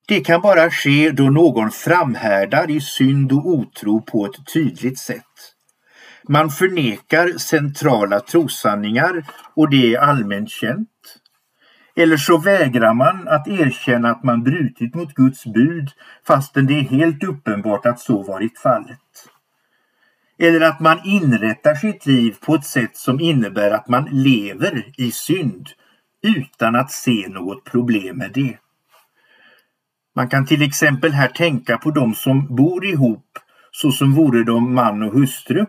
Det 0.07 0.19
kan 0.19 0.41
bara 0.41 0.69
ske 0.71 1.11
då 1.11 1.23
någon 1.23 1.71
framhärdar 1.71 2.71
i 2.71 2.81
synd 2.81 3.31
och 3.31 3.47
otro 3.47 4.01
på 4.01 4.25
ett 4.25 4.53
tydligt 4.53 4.99
sätt. 4.99 5.23
Man 6.29 6.49
förnekar 6.49 7.37
centrala 7.37 8.19
trossanningar 8.19 9.25
och 9.55 9.69
det 9.69 9.93
är 9.93 9.99
allmänt 9.99 10.49
känt. 10.49 10.89
Eller 11.95 12.17
så 12.17 12.37
vägrar 12.37 12.93
man 12.93 13.27
att 13.27 13.47
erkänna 13.47 14.11
att 14.11 14.23
man 14.23 14.43
brutit 14.43 14.95
mot 14.95 15.13
Guds 15.13 15.45
bud 15.45 15.89
fastän 16.27 16.67
det 16.67 16.73
är 16.73 16.83
helt 16.83 17.23
uppenbart 17.23 17.85
att 17.85 17.99
så 17.99 18.23
varit 18.23 18.59
fallet. 18.59 18.99
Eller 20.39 20.61
att 20.61 20.79
man 20.79 20.99
inrättar 21.05 21.75
sitt 21.75 22.05
liv 22.05 22.35
på 22.41 22.55
ett 22.55 22.65
sätt 22.65 22.97
som 22.97 23.19
innebär 23.19 23.71
att 23.71 23.87
man 23.87 24.09
lever 24.11 24.83
i 24.97 25.11
synd 25.11 25.67
utan 26.21 26.75
att 26.75 26.91
se 26.91 27.27
något 27.29 27.63
problem 27.63 28.17
med 28.17 28.31
det. 28.33 28.57
Man 30.15 30.29
kan 30.29 30.45
till 30.45 30.61
exempel 30.61 31.11
här 31.11 31.27
tänka 31.27 31.77
på 31.77 31.91
de 31.91 32.15
som 32.15 32.55
bor 32.55 32.85
ihop 32.85 33.39
så 33.71 33.91
som 33.91 34.13
vore 34.13 34.43
de 34.43 34.73
man 34.73 35.03
och 35.03 35.13
hustru 35.13 35.65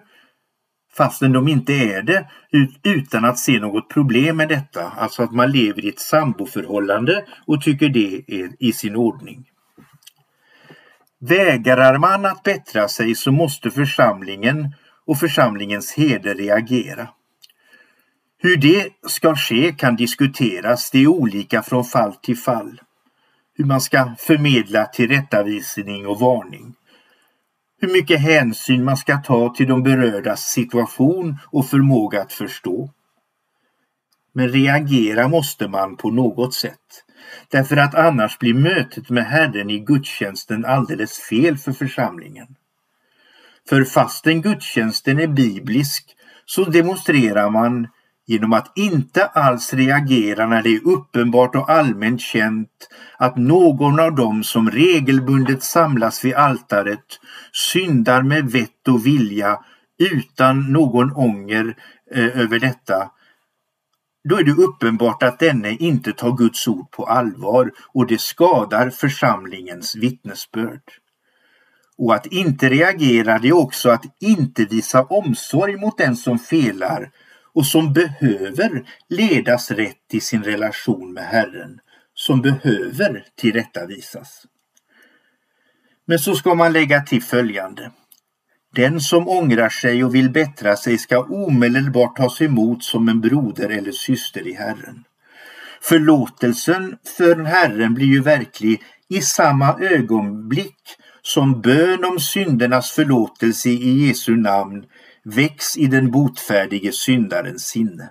fastän 0.96 1.32
de 1.32 1.48
inte 1.48 1.72
är 1.72 2.02
det 2.02 2.26
utan 2.84 3.25
att 3.25 3.38
se 3.38 3.60
något 3.60 3.88
problem 3.88 4.37
med 4.37 4.48
detta. 4.48 4.90
Alltså 4.90 5.22
att 5.22 5.32
man 5.32 5.52
lever 5.52 5.84
i 5.84 5.88
ett 5.88 5.98
samboförhållande 6.00 7.25
och 7.46 7.62
tycker 7.62 7.88
det 7.88 8.25
är 8.26 8.50
i 8.58 8.72
sin 8.72 8.96
ordning. 8.96 9.44
Vägrar 11.20 11.98
man 11.98 12.26
att 12.26 12.42
bättra 12.42 12.88
sig 12.88 13.14
så 13.14 13.32
måste 13.32 13.70
församlingen 13.70 14.75
och 15.06 15.18
församlingens 15.18 15.92
heder 15.92 16.34
reagera. 16.34 17.08
Hur 18.38 18.56
det 18.56 18.88
ska 19.06 19.37
ske 19.37 19.72
kan 19.72 19.96
diskuteras, 19.96 20.90
det 20.90 20.98
är 20.98 21.06
olika 21.06 21.62
från 21.62 21.84
fall 21.84 22.14
till 22.14 22.37
fall. 22.37 22.80
Hur 23.54 23.64
man 23.64 23.80
ska 23.80 24.14
förmedla 24.18 24.84
tillrättavisning 24.84 26.06
och 26.06 26.20
varning. 26.20 26.75
Hur 27.80 27.92
mycket 27.92 28.20
hänsyn 28.20 28.84
man 28.84 28.96
ska 28.96 29.16
ta 29.16 29.54
till 29.54 29.68
de 29.68 29.82
berördas 29.82 30.40
situation 30.40 31.38
och 31.46 31.66
förmåga 31.66 32.22
att 32.22 32.32
förstå. 32.32 32.90
Men 34.32 34.48
reagera 34.48 35.28
måste 35.28 35.68
man 35.68 35.96
på 35.96 36.10
något 36.10 36.54
sätt. 36.54 37.04
Därför 37.50 37.76
att 37.76 37.94
annars 37.94 38.38
blir 38.38 38.54
mötet 38.54 39.10
med 39.10 39.25
Herren 39.25 39.70
i 39.70 39.78
gudstjänsten 39.78 40.64
alldeles 40.64 41.18
fel 41.18 41.59
för 41.59 41.72
församlingen. 41.72 42.46
För 43.68 43.85
fastän 43.85 44.42
gudstjänsten 44.42 45.20
är 45.20 45.26
biblisk 45.26 46.04
så 46.46 46.64
demonstrerar 46.64 47.50
man 47.50 47.88
genom 48.26 48.52
att 48.52 48.78
inte 48.78 49.24
alls 49.24 49.74
reagera 49.74 50.46
när 50.46 50.62
det 50.62 50.68
är 50.68 50.87
uppenbart 50.87 51.54
och 51.57 51.70
allmänt 51.70 52.20
känt 52.20 52.88
att 53.18 53.37
någon 53.37 54.00
av 54.00 54.14
dem 54.14 54.44
som 54.44 54.70
regelbundet 54.70 55.62
samlas 55.62 56.24
vid 56.24 56.35
altaret 56.35 57.20
syndar 57.52 58.22
med 58.22 58.50
vett 58.50 58.88
och 58.88 59.07
vilja 59.07 59.59
utan 60.12 60.72
någon 60.72 61.12
ånger 61.12 61.76
eh, 62.14 62.40
över 62.40 62.59
detta 62.59 63.11
då 64.29 64.37
är 64.37 64.45
det 64.45 64.53
uppenbart 64.53 65.23
att 65.23 65.38
denne 65.38 65.71
inte 65.71 66.12
tar 66.12 66.37
Guds 66.37 66.69
ord 66.69 66.91
på 66.91 67.05
allvar 67.07 67.73
och 67.93 68.07
det 68.07 68.21
skadar 68.21 68.91
församlingens 68.91 69.97
vittnesbörd. 69.97 70.83
Och 71.99 72.14
att 72.14 72.27
inte 72.27 72.69
reagera 72.69 73.38
det 73.38 73.49
är 73.49 73.57
också 73.57 73.91
att 73.91 74.05
inte 74.21 74.64
visa 74.64 75.03
omsorg 75.03 75.77
mot 75.77 75.99
den 75.99 76.17
som 76.17 76.38
felar 76.38 77.11
och 77.53 77.67
som 77.67 77.93
behöver 77.93 78.85
ledas 79.09 79.71
rätt 79.71 80.14
i 80.14 80.21
sin 80.21 80.43
relation 80.43 81.12
med 81.12 81.25
Herren, 81.25 81.81
som 82.14 82.43
behöver 82.43 83.25
tillrättavisas. 83.37 84.45
Men 86.05 86.19
så 86.19 86.35
ska 86.35 86.55
man 86.55 86.73
lägga 86.73 87.01
till 87.01 87.23
följande. 87.23 87.91
Den 88.74 89.00
som 89.00 89.28
ångrar 89.28 89.68
sig 89.68 90.04
och 90.04 90.14
vill 90.14 90.31
bättra 90.31 90.76
sig 90.76 90.98
ska 90.98 91.18
omedelbart 91.18 92.16
tas 92.16 92.42
emot 92.42 92.85
som 92.85 93.09
en 93.09 93.20
broder 93.20 93.68
eller 93.68 93.92
syster 93.92 94.48
i 94.48 94.52
Herren. 94.52 95.04
Förlåtelsen 95.81 96.96
för 97.16 97.44
Herren 97.44 97.94
blir 97.94 98.07
ju 98.07 98.22
verklig 98.22 98.83
i 99.09 99.20
samma 99.20 99.78
ögonblick 99.81 100.96
som 101.22 101.61
bön 101.61 102.04
om 102.04 102.20
syndernas 102.20 102.90
förlåtelse 102.90 103.68
i 103.68 104.07
Jesu 104.07 104.37
namn 104.37 104.85
väcks 105.24 105.76
i 105.76 105.87
den 105.87 106.11
botfärdige 106.11 106.92
syndarens 106.92 107.62
sinne. 107.62 108.11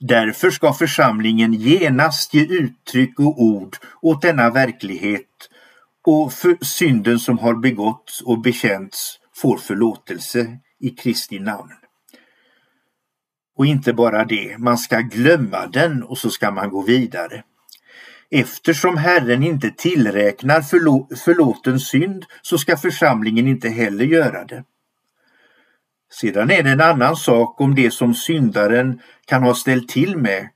Därför 0.00 0.50
ska 0.50 0.72
församlingen 0.72 1.52
genast 1.52 2.34
ge 2.34 2.42
uttryck 2.42 3.18
och 3.18 3.42
ord 3.42 3.76
åt 4.02 4.22
denna 4.22 4.50
verklighet 4.50 5.48
och 6.06 6.32
för 6.32 6.56
synden 6.64 7.18
som 7.18 7.38
har 7.38 7.54
begåtts 7.54 8.20
och 8.20 8.40
bekänts 8.40 9.18
får 9.42 9.58
förlåtelse 9.58 10.58
i 10.80 10.90
Kristi 10.90 11.38
namn. 11.38 11.72
Och 13.56 13.66
inte 13.66 13.92
bara 13.92 14.24
det, 14.24 14.58
man 14.58 14.78
ska 14.78 15.00
glömma 15.00 15.66
den 15.66 16.02
och 16.02 16.18
så 16.18 16.30
ska 16.30 16.50
man 16.50 16.70
gå 16.70 16.82
vidare. 16.82 17.42
Eftersom 18.30 18.96
Herren 18.96 19.42
inte 19.42 19.70
tillräknar 19.70 20.60
förlå 20.60 21.08
förlåten 21.24 21.80
synd 21.80 22.24
så 22.42 22.58
ska 22.58 22.76
församlingen 22.76 23.48
inte 23.48 23.68
heller 23.68 24.04
göra 24.04 24.44
det. 24.44 24.64
Sedan 26.12 26.50
är 26.50 26.62
det 26.62 26.70
en 26.70 26.80
annan 26.80 27.16
sak 27.16 27.60
om 27.60 27.74
det 27.74 27.90
som 27.90 28.14
syndaren 28.14 29.00
kan 29.26 29.42
ha 29.42 29.54
ställt 29.54 29.88
till 29.88 30.16
med 30.16 30.48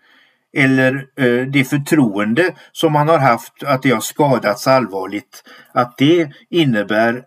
eller 0.56 1.06
eh, 1.16 1.46
det 1.46 1.64
förtroende 1.64 2.54
som 2.72 2.92
man 2.92 3.08
har 3.08 3.18
haft 3.18 3.62
att 3.62 3.82
det 3.82 3.90
har 3.90 4.00
skadats 4.00 4.66
allvarligt, 4.66 5.44
att 5.72 5.98
det 5.98 6.32
innebär 6.50 7.24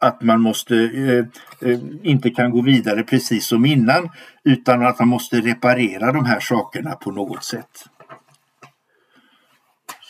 att 0.00 0.22
man 0.22 0.40
måste 0.40 0.76
eh, 0.76 1.24
eh, 1.70 1.78
inte 2.02 2.30
kan 2.30 2.50
gå 2.50 2.62
vidare 2.62 3.02
precis 3.02 3.46
som 3.46 3.66
innan 3.66 4.10
utan 4.44 4.86
att 4.86 4.98
man 4.98 5.08
måste 5.08 5.40
reparera 5.40 6.12
de 6.12 6.24
här 6.24 6.40
sakerna 6.40 6.94
på 6.94 7.10
något 7.10 7.44
sätt. 7.44 7.84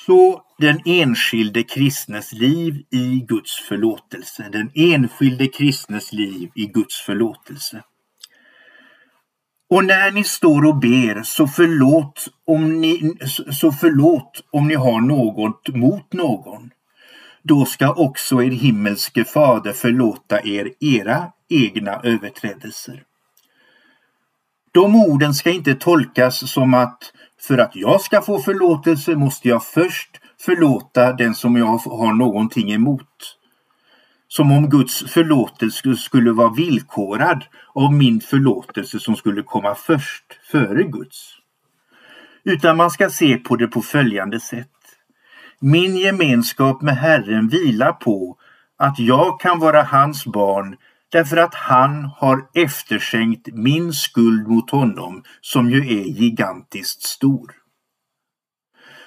Så 0.07 0.43
den 0.59 0.81
enskilde 0.85 1.63
kristnes 1.63 2.33
liv 2.33 2.85
i 2.91 3.25
Guds 3.29 3.61
förlåtelse. 3.69 4.49
Den 4.53 4.71
enskilde 4.75 5.47
kristnes 5.47 6.13
liv 6.13 6.51
i 6.55 6.67
Guds 6.67 7.01
förlåtelse. 7.01 7.83
Och 9.71 9.85
när 9.85 10.11
ni 10.11 10.25
står 10.25 10.65
och 10.65 10.79
ber 10.79 11.23
så 11.23 11.47
förlåt 11.47 12.29
om 12.47 12.81
ni, 12.81 13.17
så 13.53 13.73
förlåt 13.73 14.45
om 14.51 14.69
ni 14.69 14.75
har 14.75 15.01
något 15.01 15.69
mot 15.69 16.13
någon. 16.13 16.71
Då 17.49 17.65
ska 17.65 17.93
också 17.93 18.43
er 18.43 18.51
himmelske 18.51 19.25
fader 19.25 19.73
förlåta 19.73 20.41
er 20.43 20.73
era 20.81 21.33
egna 21.49 22.01
överträdelser. 22.03 23.03
De 24.73 24.95
orden 24.95 25.35
ska 25.35 25.51
inte 25.51 25.75
tolkas 25.75 26.53
som 26.53 26.75
att 26.75 27.13
för 27.41 27.59
att 27.59 27.77
jag 27.77 28.01
ska 28.01 28.23
få 28.23 28.39
förlåtelse 28.39 29.17
måste 29.17 29.49
jag 29.49 29.65
först 29.65 30.11
förlåta 30.41 31.13
den 31.13 31.35
som 31.35 31.57
jag 31.57 31.67
har 31.67 32.13
någonting 32.13 32.73
emot. 32.73 33.39
Som 34.29 34.53
om 34.53 34.71
Guds 34.71 35.13
förlåtelse 35.13 35.97
skulle 35.97 36.33
vara 36.33 36.53
villkorad 36.53 37.45
av 37.75 37.93
min 37.93 38.21
förlåtelse 38.21 39.01
som 39.01 39.17
skulle 39.17 39.43
komma 39.43 39.75
först, 39.75 40.25
före 40.51 40.83
Guds. 40.83 41.33
Utan 42.45 42.77
man 42.77 42.91
ska 42.91 43.11
se 43.11 43.37
på 43.37 43.57
det 43.57 43.69
på 43.69 43.83
följande 43.83 44.41
sätt. 44.41 44.76
Min 45.61 45.97
gemenskap 45.97 46.83
med 46.83 46.97
Herren 46.97 47.49
vilar 47.49 47.93
på 47.93 48.37
att 48.79 48.99
jag 48.99 49.41
kan 49.41 49.59
vara 49.59 49.83
hans 49.83 50.27
barn 50.27 50.77
därför 51.13 51.37
att 51.37 51.55
han 51.55 52.05
har 52.05 52.49
efterskänkt 52.55 53.49
min 53.53 53.93
skuld 53.93 54.49
mot 54.49 54.71
honom 54.71 55.23
som 55.41 55.71
ju 55.71 55.79
är 55.79 56.05
gigantiskt 56.05 57.03
stor. 57.03 57.53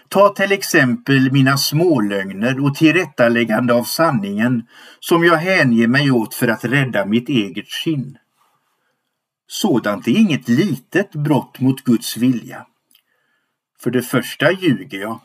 Ta 0.07 0.29
till 0.29 0.51
exempel 0.51 1.31
mina 1.31 1.57
smålögner 1.57 2.65
och 2.65 2.75
tillrättaläggande 2.75 3.73
av 3.73 3.83
sanningen 3.83 4.63
som 4.99 5.23
jag 5.23 5.37
hänger 5.37 5.87
mig 5.87 6.11
åt 6.11 6.33
för 6.33 6.47
att 6.47 6.65
rädda 6.65 7.05
mitt 7.05 7.29
eget 7.29 7.67
skinn. 7.67 8.17
Sådant 9.47 10.07
är 10.07 10.11
inget 10.11 10.49
litet 10.49 11.11
brott 11.11 11.59
mot 11.59 11.83
Guds 11.83 12.17
vilja. 12.17 12.65
För 13.79 13.91
det 13.91 14.01
första 14.01 14.51
ljuger 14.51 14.99
jag. 14.99 15.19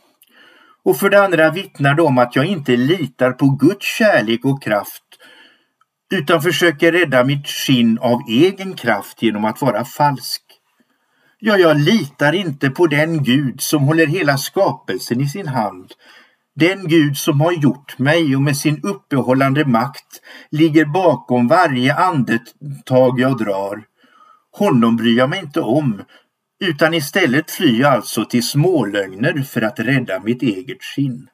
Och 0.84 0.96
för 0.96 1.10
det 1.10 1.24
andra 1.24 1.50
vittnar 1.50 1.94
det 1.94 2.02
om 2.02 2.18
att 2.18 2.36
jag 2.36 2.46
inte 2.46 2.76
litar 2.76 3.32
på 3.32 3.46
Guds 3.46 3.86
kärlek 3.86 4.44
och 4.44 4.62
kraft 4.62 5.02
utan 6.14 6.42
försöker 6.42 6.92
rädda 6.92 7.24
mitt 7.24 7.48
skinn 7.48 7.98
av 7.98 8.20
egen 8.28 8.74
kraft 8.74 9.22
genom 9.22 9.44
att 9.44 9.62
vara 9.62 9.84
falsk. 9.84 10.42
Ja, 11.38 11.56
jag 11.56 11.80
litar 11.80 12.32
inte 12.32 12.70
på 12.70 12.86
den 12.86 13.22
Gud 13.22 13.60
som 13.60 13.82
håller 13.82 14.06
hela 14.06 14.38
skapelsen 14.38 15.20
i 15.20 15.28
sin 15.28 15.48
hand. 15.48 15.92
Den 16.56 16.88
Gud 16.88 17.16
som 17.16 17.40
har 17.40 17.52
gjort 17.52 17.98
mig 17.98 18.36
och 18.36 18.42
med 18.42 18.56
sin 18.56 18.80
uppehållande 18.82 19.64
makt 19.64 20.20
ligger 20.50 20.84
bakom 20.84 21.48
varje 21.48 21.94
andetag 21.94 23.20
jag 23.20 23.38
drar. 23.38 23.82
Honom 24.52 24.96
bryr 24.96 25.18
jag 25.18 25.30
mig 25.30 25.40
inte 25.40 25.60
om, 25.60 26.02
utan 26.64 26.94
istället 26.94 27.50
flyr 27.50 27.80
jag 27.80 27.92
alltså 27.92 28.24
till 28.24 28.46
smålögner 28.46 29.42
för 29.42 29.62
att 29.62 29.80
rädda 29.80 30.20
mitt 30.20 30.42
eget 30.42 30.82
skinn. 30.82 31.28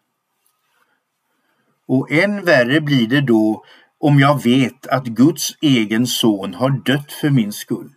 Och 1.89 2.13
än 2.13 2.45
värre 2.45 2.81
blir 2.81 3.07
det 3.07 3.21
då 3.21 3.65
om 4.01 4.21
jag 4.21 4.43
vet 4.43 4.87
att 4.87 5.05
Guds 5.05 5.57
egen 5.61 6.07
son 6.07 6.55
har 6.55 6.71
dött 6.85 7.13
för 7.13 7.31
min 7.31 7.53
skull. 7.53 7.91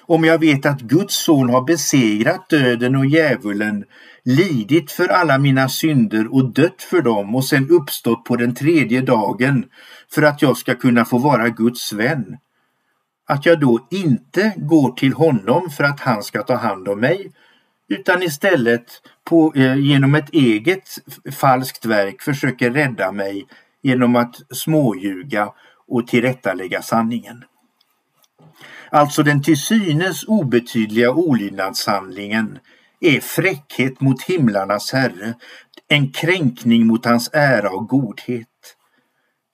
Om 0.00 0.24
jag 0.24 0.38
vet 0.38 0.66
att 0.66 0.80
Guds 0.80 1.14
son 1.14 1.50
har 1.50 1.62
besegrat 1.64 2.48
döden 2.48 2.96
och 2.96 3.06
djävulen, 3.06 3.84
lidit 4.24 4.92
för 4.92 5.08
alla 5.08 5.38
mina 5.38 5.68
synder 5.68 6.34
och 6.34 6.52
dött 6.52 6.82
för 6.82 7.02
dem 7.02 7.34
och 7.34 7.44
sen 7.44 7.70
uppstått 7.70 8.24
på 8.24 8.36
den 8.36 8.54
tredje 8.54 9.00
dagen 9.00 9.64
för 10.14 10.22
att 10.22 10.42
jag 10.42 10.56
ska 10.56 10.74
kunna 10.74 11.04
få 11.04 11.18
vara 11.18 11.48
Guds 11.48 11.92
vän. 11.92 12.36
Att 13.26 13.46
jag 13.46 13.60
då 13.60 13.88
inte 13.90 14.54
går 14.56 14.92
till 14.92 15.12
honom 15.12 15.70
för 15.70 15.84
att 15.84 16.00
han 16.00 16.22
ska 16.22 16.42
ta 16.42 16.54
hand 16.54 16.88
om 16.88 17.00
mig 17.00 17.32
utan 17.88 18.22
istället 18.22 18.84
på, 19.24 19.52
eh, 19.54 19.76
genom 19.76 20.14
ett 20.14 20.30
eget 20.32 20.88
falskt 21.32 21.84
verk 21.84 22.22
försöker 22.22 22.70
rädda 22.70 23.12
mig 23.12 23.46
genom 23.82 24.16
att 24.16 24.34
småljuga 24.54 25.52
och 25.88 26.06
tillrättalägga 26.06 26.82
sanningen. 26.82 27.44
Alltså 28.90 29.22
den 29.22 29.42
till 29.42 29.56
synes 29.56 30.24
obetydliga 30.24 31.10
olydnadshandlingen 31.10 32.58
är 33.00 33.20
fräckhet 33.20 34.00
mot 34.00 34.22
himlarnas 34.22 34.92
herre, 34.92 35.34
en 35.88 36.12
kränkning 36.12 36.86
mot 36.86 37.04
hans 37.04 37.30
ära 37.32 37.70
och 37.70 37.88
godhet. 37.88 38.48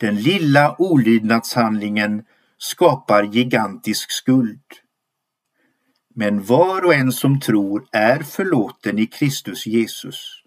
Den 0.00 0.16
lilla 0.16 0.76
olydnadshandlingen 0.78 2.22
skapar 2.58 3.22
gigantisk 3.22 4.12
skuld. 4.12 4.62
Men 6.14 6.42
var 6.44 6.84
och 6.84 6.94
en 6.94 7.12
som 7.12 7.40
tror 7.40 7.84
är 7.92 8.22
förlåten 8.22 8.98
i 8.98 9.06
Kristus 9.06 9.66
Jesus. 9.66 10.42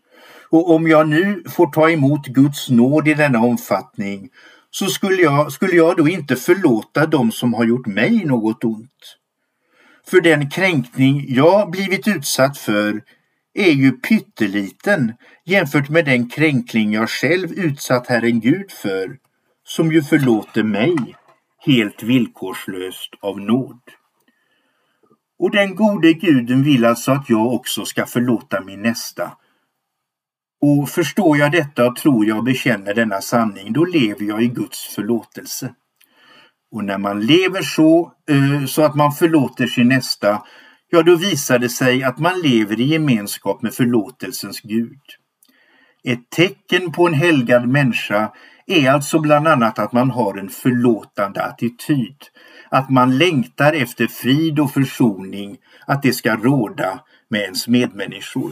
Och 0.49 0.75
om 0.75 0.87
jag 0.87 1.07
nu 1.07 1.43
får 1.49 1.71
ta 1.71 1.89
emot 1.89 2.27
Guds 2.27 2.69
nåd 2.69 3.07
i 3.07 3.13
denna 3.13 3.39
omfattning 3.39 4.29
så 4.71 4.87
skulle 4.87 5.21
jag, 5.21 5.51
skulle 5.51 5.75
jag 5.75 5.97
då 5.97 6.09
inte 6.09 6.35
förlåta 6.35 7.05
dem 7.05 7.31
som 7.31 7.53
har 7.53 7.65
gjort 7.65 7.87
mig 7.87 8.25
något 8.25 8.63
ont. 8.63 9.17
För 10.07 10.21
den 10.21 10.49
kränkning 10.49 11.25
jag 11.27 11.71
blivit 11.71 12.07
utsatt 12.07 12.57
för 12.57 13.01
är 13.53 13.71
ju 13.71 13.91
pytteliten 13.91 15.13
jämfört 15.45 15.89
med 15.89 16.05
den 16.05 16.29
kränkning 16.29 16.93
jag 16.93 17.09
själv 17.09 17.51
utsatt 17.51 18.07
Herren 18.07 18.39
Gud 18.39 18.71
för, 18.71 19.17
som 19.63 19.91
ju 19.91 20.01
förlåter 20.01 20.63
mig 20.63 20.95
helt 21.65 22.03
villkorslöst 22.03 23.09
av 23.21 23.39
nåd. 23.39 23.81
Och 25.39 25.51
den 25.51 25.75
gode 25.75 26.13
guden 26.13 26.63
vill 26.63 26.85
alltså 26.85 27.11
att 27.11 27.29
jag 27.29 27.53
också 27.53 27.85
ska 27.85 28.05
förlåta 28.05 28.61
min 28.61 28.81
nästa. 28.81 29.31
Och 30.61 30.89
förstår 30.89 31.37
jag 31.37 31.51
detta 31.51 31.87
och 31.87 31.95
tror 31.95 32.25
jag 32.25 32.37
och 32.37 32.43
bekänner 32.43 32.93
denna 32.93 33.21
sanning, 33.21 33.73
då 33.73 33.85
lever 33.85 34.25
jag 34.25 34.43
i 34.43 34.47
Guds 34.47 34.95
förlåtelse. 34.95 35.73
Och 36.71 36.83
när 36.83 36.97
man 36.97 37.21
lever 37.21 37.61
så, 37.61 38.13
eh, 38.29 38.65
så 38.65 38.81
att 38.81 38.95
man 38.95 39.11
förlåter 39.11 39.67
sin 39.67 39.87
nästa, 39.87 40.43
ja 40.89 41.03
då 41.03 41.15
visar 41.15 41.59
det 41.59 41.69
sig 41.69 42.03
att 42.03 42.19
man 42.19 42.41
lever 42.41 42.79
i 42.79 42.83
gemenskap 42.83 43.61
med 43.61 43.73
förlåtelsens 43.73 44.61
Gud. 44.61 44.99
Ett 46.03 46.29
tecken 46.29 46.91
på 46.91 47.07
en 47.07 47.13
helgad 47.13 47.67
människa 47.67 48.31
är 48.67 48.91
alltså 48.91 49.19
bland 49.19 49.47
annat 49.47 49.79
att 49.79 49.93
man 49.93 50.11
har 50.11 50.37
en 50.37 50.49
förlåtande 50.49 51.43
attityd. 51.43 52.17
Att 52.69 52.89
man 52.89 53.17
längtar 53.17 53.73
efter 53.73 54.07
frid 54.07 54.59
och 54.59 54.71
försoning, 54.71 55.57
att 55.87 56.01
det 56.01 56.13
ska 56.13 56.35
råda 56.35 56.99
med 57.29 57.41
ens 57.41 57.67
medmänniskor. 57.67 58.51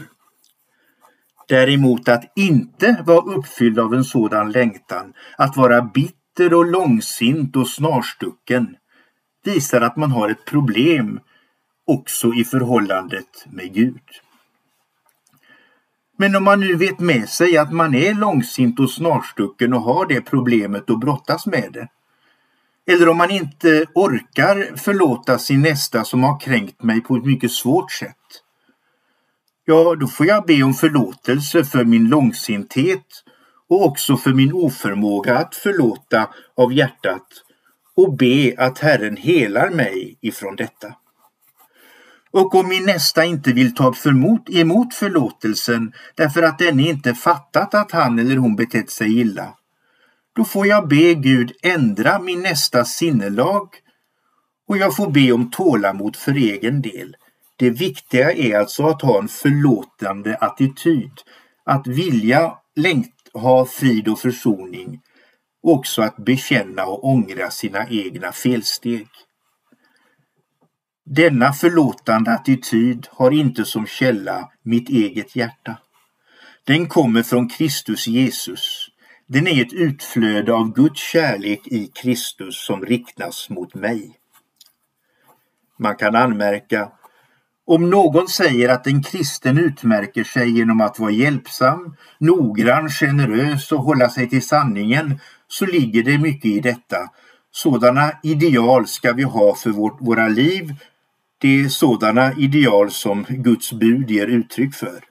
Däremot 1.47 2.09
att 2.09 2.31
inte 2.35 3.03
vara 3.05 3.35
uppfylld 3.35 3.79
av 3.79 3.93
en 3.93 4.03
sådan 4.03 4.51
längtan, 4.51 5.13
att 5.37 5.57
vara 5.57 5.81
bitter 5.81 6.53
och 6.53 6.65
långsint 6.65 7.55
och 7.55 7.67
snarstucken, 7.67 8.75
visar 9.43 9.81
att 9.81 9.97
man 9.97 10.11
har 10.11 10.29
ett 10.29 10.45
problem 10.45 11.19
också 11.87 12.33
i 12.33 12.43
förhållandet 12.43 13.45
med 13.45 13.73
Gud. 13.73 14.01
Men 16.21 16.36
om 16.36 16.43
man 16.43 16.60
nu 16.60 16.75
vet 16.75 16.99
med 16.99 17.29
sig 17.29 17.58
att 17.58 17.73
man 17.73 17.95
är 17.95 18.13
långsint 18.13 18.79
och 18.79 18.91
snarstucken 18.91 19.73
och 19.73 19.82
har 19.82 20.05
det 20.05 20.21
problemet 20.21 20.89
och 20.89 20.99
brottas 20.99 21.45
med 21.45 21.69
det. 21.73 21.88
Eller 22.93 23.10
om 23.10 23.17
man 23.17 23.32
inte 23.32 23.86
orkar 23.95 24.77
förlåta 24.77 25.38
sin 25.38 25.62
nästa 25.62 26.03
som 26.03 26.23
har 26.23 26.39
kränkt 26.39 26.84
mig 26.84 27.01
på 27.01 27.15
ett 27.15 27.25
mycket 27.25 27.51
svårt 27.51 27.91
sätt. 27.91 28.15
Ja, 29.65 29.95
då 29.95 30.08
får 30.08 30.25
jag 30.25 30.45
be 30.45 30.63
om 30.63 30.73
förlåtelse 30.73 31.63
för 31.63 31.86
min 31.86 32.10
långsinthet 32.10 33.23
och 33.69 33.86
också 33.86 34.17
för 34.17 34.34
min 34.34 34.53
oförmåga 34.53 35.38
att 35.38 35.55
förlåta 35.55 36.29
av 36.55 36.73
hjärtat 36.73 37.27
och 37.95 38.17
be 38.17 38.55
att 38.58 38.79
Herren 38.79 39.17
helar 39.17 39.69
mig 39.69 40.17
ifrån 40.21 40.55
detta. 40.55 40.95
Och 42.31 42.55
om 42.55 42.67
min 42.67 42.85
nästa 42.85 43.25
inte 43.25 43.53
vill 43.53 43.75
ta 43.75 43.93
förmot, 43.93 44.49
emot 44.49 44.93
förlåtelsen 44.93 45.93
därför 46.15 46.43
att 46.43 46.59
den 46.59 46.79
inte 46.79 47.13
fattat 47.15 47.73
att 47.73 47.91
han 47.91 48.19
eller 48.19 48.37
hon 48.37 48.55
betett 48.55 48.89
sig 48.89 49.19
illa, 49.19 49.53
då 50.35 50.45
får 50.45 50.67
jag 50.67 50.87
be 50.87 51.13
Gud 51.13 51.51
ändra 51.63 52.19
min 52.19 52.41
nästa 52.41 52.85
sinnelag 52.85 53.69
och 54.67 54.77
jag 54.77 54.95
får 54.95 55.11
be 55.11 55.31
om 55.31 55.51
tålamod 55.51 56.15
för 56.15 56.31
egen 56.31 56.81
del. 56.81 57.15
Det 57.55 57.69
viktiga 57.69 58.31
är 58.31 58.59
alltså 58.59 58.87
att 58.87 59.01
ha 59.01 59.19
en 59.19 59.27
förlåtande 59.27 60.35
attityd, 60.35 61.11
att 61.65 61.87
vilja 61.87 62.53
längt, 62.75 63.15
ha 63.33 63.65
frid 63.65 64.07
och 64.07 64.19
försoning 64.19 65.01
också 65.63 66.01
att 66.01 66.17
bekänna 66.17 66.85
och 66.85 67.03
ångra 67.03 67.51
sina 67.51 67.87
egna 67.89 68.31
felsteg. 68.31 69.07
Denna 71.11 71.53
förlåtande 71.53 72.31
attityd 72.31 73.07
har 73.11 73.31
inte 73.31 73.65
som 73.65 73.87
källa 73.87 74.49
mitt 74.63 74.89
eget 74.89 75.35
hjärta. 75.35 75.77
Den 76.63 76.87
kommer 76.87 77.23
från 77.23 77.49
Kristus 77.49 78.07
Jesus. 78.07 78.87
Den 79.27 79.47
är 79.47 79.61
ett 79.61 79.73
utflöde 79.73 80.53
av 80.53 80.73
Guds 80.73 81.01
kärlek 81.01 81.67
i 81.67 81.87
Kristus 81.87 82.65
som 82.65 82.85
riktas 82.85 83.49
mot 83.49 83.75
mig. 83.75 84.15
Man 85.79 85.95
kan 85.95 86.15
anmärka 86.15 86.91
om 87.65 87.89
någon 87.89 88.27
säger 88.27 88.69
att 88.69 88.87
en 88.87 89.03
kristen 89.03 89.57
utmärker 89.57 90.23
sig 90.23 90.57
genom 90.57 90.81
att 90.81 90.99
vara 90.99 91.11
hjälpsam, 91.11 91.95
noggrann, 92.17 92.89
generös 92.89 93.71
och 93.71 93.83
hålla 93.83 94.09
sig 94.09 94.29
till 94.29 94.47
sanningen 94.47 95.19
så 95.47 95.65
ligger 95.65 96.03
det 96.03 96.17
mycket 96.17 96.45
i 96.45 96.59
detta. 96.59 96.97
Sådana 97.51 98.11
ideal 98.23 98.87
ska 98.87 99.13
vi 99.13 99.23
ha 99.23 99.55
för 99.55 99.69
vårt, 99.69 100.01
våra 100.01 100.27
liv 100.27 100.75
det 101.41 101.60
är 101.62 101.69
sådana 101.69 102.34
ideal 102.34 102.91
som 102.91 103.25
Guds 103.30 103.73
bud 103.73 104.12
ger 104.12 104.28
uttryck 104.28 104.75
för. 104.75 105.04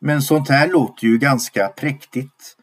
Men 0.00 0.22
sånt 0.22 0.48
här 0.48 0.68
låter 0.68 1.06
ju 1.06 1.18
ganska 1.18 1.68
präktigt. 1.68 2.56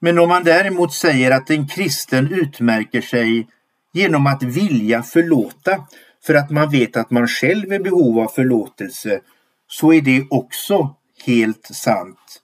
Men 0.00 0.18
om 0.18 0.28
man 0.28 0.44
däremot 0.44 0.94
säger 0.94 1.30
att 1.30 1.50
en 1.50 1.68
kristen 1.68 2.32
utmärker 2.32 3.00
sig 3.00 3.48
genom 3.92 4.26
att 4.26 4.42
vilja 4.42 5.02
förlåta 5.02 5.86
för 6.26 6.34
att 6.34 6.50
man 6.50 6.70
vet 6.70 6.96
att 6.96 7.10
man 7.10 7.28
själv 7.28 7.72
är 7.72 7.80
i 7.80 7.82
behov 7.82 8.18
av 8.18 8.28
förlåtelse 8.28 9.20
så 9.68 9.92
är 9.92 10.00
det 10.00 10.26
också 10.30 10.94
helt 11.26 11.66
sant 11.66 12.42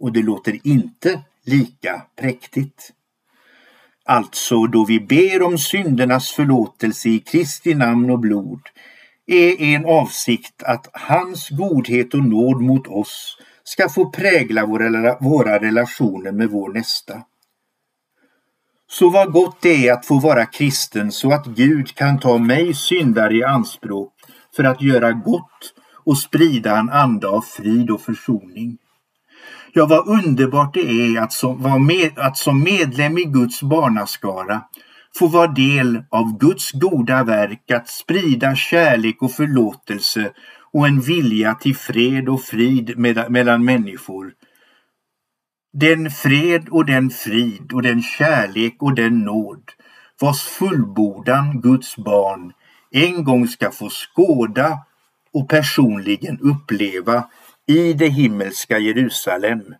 och 0.00 0.12
det 0.12 0.22
låter 0.22 0.58
inte 0.66 1.20
lika 1.44 2.02
präktigt. 2.20 2.92
Alltså 4.04 4.66
då 4.66 4.84
vi 4.84 5.00
ber 5.00 5.42
om 5.42 5.58
syndernas 5.58 6.30
förlåtelse 6.30 7.08
i 7.08 7.18
Kristi 7.18 7.74
namn 7.74 8.10
och 8.10 8.18
blod 8.18 8.60
är 9.26 9.62
en 9.62 9.84
avsikt 9.84 10.62
att 10.62 10.88
hans 10.92 11.48
godhet 11.48 12.14
och 12.14 12.24
nåd 12.24 12.62
mot 12.62 12.86
oss 12.86 13.38
ska 13.64 13.88
få 13.88 14.10
prägla 14.10 14.66
våra, 15.20 15.58
relationer 15.58 16.32
med 16.32 16.50
vår 16.50 16.72
nästa. 16.72 17.22
Så 18.88 19.10
vad 19.10 19.32
gott 19.32 19.56
det 19.60 19.88
är 19.88 19.92
att 19.92 20.06
få 20.06 20.18
vara 20.18 20.46
kristen 20.46 21.12
så 21.12 21.32
att 21.32 21.46
Gud 21.46 21.94
kan 21.94 22.20
ta 22.20 22.38
mig 22.38 22.74
syndare 22.74 23.34
i 23.34 23.44
anspråk 23.44 24.12
för 24.56 24.64
att 24.64 24.82
göra 24.82 25.12
gott 25.12 25.74
och 26.04 26.18
sprida 26.18 26.78
en 26.78 26.90
anda 26.90 27.28
av 27.28 27.40
frid 27.40 27.90
och 27.90 28.00
försoning. 28.00 28.78
Ja, 29.74 29.86
vad 29.86 30.08
underbart 30.08 30.74
det 30.74 30.80
är 30.80 31.20
att 31.20 31.32
som, 31.32 31.86
med, 31.86 32.18
att 32.18 32.36
som 32.36 32.62
medlem 32.62 33.18
i 33.18 33.24
Guds 33.24 33.62
barnaskara 33.62 34.62
få 35.18 35.26
vara 35.26 35.46
del 35.46 36.04
av 36.10 36.38
Guds 36.38 36.72
goda 36.72 37.24
verk 37.24 37.70
att 37.70 37.88
sprida 37.88 38.54
kärlek 38.54 39.22
och 39.22 39.32
förlåtelse 39.32 40.32
och 40.72 40.86
en 40.86 41.00
vilja 41.00 41.54
till 41.54 41.76
fred 41.76 42.28
och 42.28 42.42
frid 42.42 42.98
mellan 43.28 43.64
människor. 43.64 44.32
Den 45.72 46.10
fred 46.10 46.68
och 46.68 46.86
den 46.86 47.10
frid 47.10 47.72
och 47.72 47.82
den 47.82 48.02
kärlek 48.02 48.76
och 48.80 48.94
den 48.94 49.18
nåd 49.18 49.62
vars 50.20 50.42
fullbordan 50.42 51.60
Guds 51.60 51.96
barn 51.96 52.52
en 52.90 53.24
gång 53.24 53.48
ska 53.48 53.70
få 53.70 53.88
skåda 53.90 54.78
och 55.32 55.48
personligen 55.48 56.38
uppleva 56.40 57.24
i 57.72 57.92
det 57.92 58.08
himmelska 58.08 58.78
Jerusalem, 58.78 59.74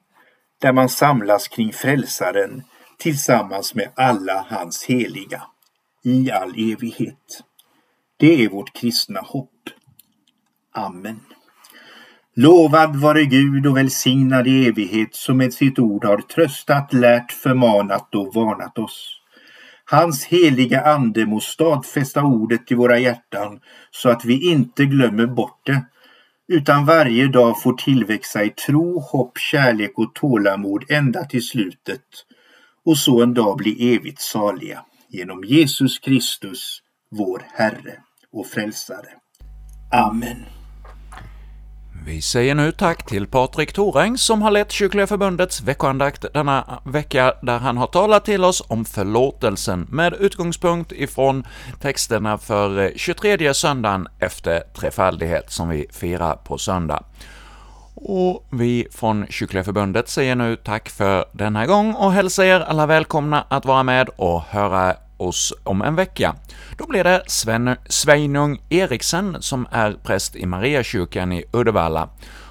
där 0.60 0.72
man 0.72 0.88
samlas 0.88 1.48
kring 1.48 1.72
Frälsaren 1.72 2.62
tillsammans 2.98 3.74
med 3.74 3.88
alla 3.96 4.46
hans 4.48 4.84
heliga 4.84 5.42
i 6.04 6.30
all 6.30 6.72
evighet. 6.72 7.42
Det 8.16 8.44
är 8.44 8.48
vårt 8.48 8.72
kristna 8.72 9.20
hopp. 9.20 9.50
Amen. 10.74 11.20
Lovad 12.34 12.96
vare 12.96 13.24
Gud 13.24 13.66
och 13.66 13.76
välsignad 13.76 14.48
i 14.48 14.66
evighet 14.66 15.14
som 15.14 15.36
med 15.36 15.54
sitt 15.54 15.78
ord 15.78 16.04
har 16.04 16.18
tröstat, 16.18 16.92
lärt, 16.92 17.32
förmanat 17.32 18.14
och 18.14 18.34
varnat 18.34 18.78
oss. 18.78 19.18
Hans 19.84 20.24
heliga 20.24 20.80
ande 20.80 21.26
må 21.26 21.40
stadfästa 21.40 22.22
ordet 22.22 22.72
i 22.72 22.74
våra 22.74 22.98
hjärtan 22.98 23.60
så 23.90 24.08
att 24.08 24.24
vi 24.24 24.50
inte 24.50 24.84
glömmer 24.84 25.26
bort 25.26 25.60
det 25.66 25.84
utan 26.52 26.84
varje 26.84 27.28
dag 27.28 27.62
får 27.62 27.72
tillväxa 27.72 28.44
i 28.44 28.50
tro, 28.50 29.00
hopp, 29.00 29.38
kärlek 29.38 29.92
och 29.94 30.14
tålamod 30.14 30.84
ända 30.88 31.24
till 31.24 31.42
slutet 31.42 32.04
och 32.84 32.98
så 32.98 33.22
en 33.22 33.34
dag 33.34 33.56
bli 33.56 33.94
evigt 33.94 34.20
saliga 34.20 34.84
genom 35.08 35.44
Jesus 35.44 35.98
Kristus, 35.98 36.78
vår 37.10 37.42
Herre 37.54 37.98
och 38.32 38.46
Frälsare. 38.46 39.08
Amen. 39.92 40.61
Vi 42.04 42.22
säger 42.22 42.54
nu 42.54 42.72
tack 42.72 43.06
till 43.06 43.26
Patrik 43.26 43.72
Thoräng 43.72 44.18
som 44.18 44.42
har 44.42 44.50
lett 44.50 44.72
Kyrkliga 44.72 45.06
Förbundets 45.06 45.60
veckoandakt 45.60 46.24
denna 46.34 46.80
vecka, 46.84 47.34
där 47.42 47.58
han 47.58 47.76
har 47.76 47.86
talat 47.86 48.24
till 48.24 48.44
oss 48.44 48.62
om 48.68 48.84
förlåtelsen 48.84 49.86
med 49.90 50.14
utgångspunkt 50.20 50.92
ifrån 50.92 51.46
texterna 51.80 52.38
för 52.38 52.78
eh, 52.78 52.90
23 52.96 53.54
söndagen 53.54 54.08
efter 54.18 54.60
trefaldighet 54.60 55.50
som 55.52 55.68
vi 55.68 55.86
firar 55.92 56.36
på 56.36 56.58
söndag. 56.58 57.04
Och 57.94 58.46
vi 58.50 58.88
från 58.92 59.26
Kyrkliga 59.30 59.64
Förbundet 59.64 60.08
säger 60.08 60.34
nu 60.34 60.56
tack 60.56 60.88
för 60.88 61.24
denna 61.32 61.66
gång 61.66 61.94
och 61.94 62.12
hälsar 62.12 62.44
er 62.44 62.60
alla 62.60 62.86
välkomna 62.86 63.44
att 63.48 63.64
vara 63.64 63.82
med 63.82 64.08
och 64.16 64.42
höra 64.42 64.94
oss 65.28 65.52
om 65.64 65.82
en 65.82 65.96
vecka. 65.96 66.34
Då 66.78 66.86
blir 66.86 67.04
det 67.04 67.22
Sven, 67.26 67.76
Sveinung 67.88 68.60
Eriksen 68.68 69.36
som 69.40 69.66
är 69.70 69.92
präst 69.92 70.36
i 70.36 70.46
Mariakyrkan 70.46 71.32
i 71.32 71.44
Uddevalla, 71.52 72.08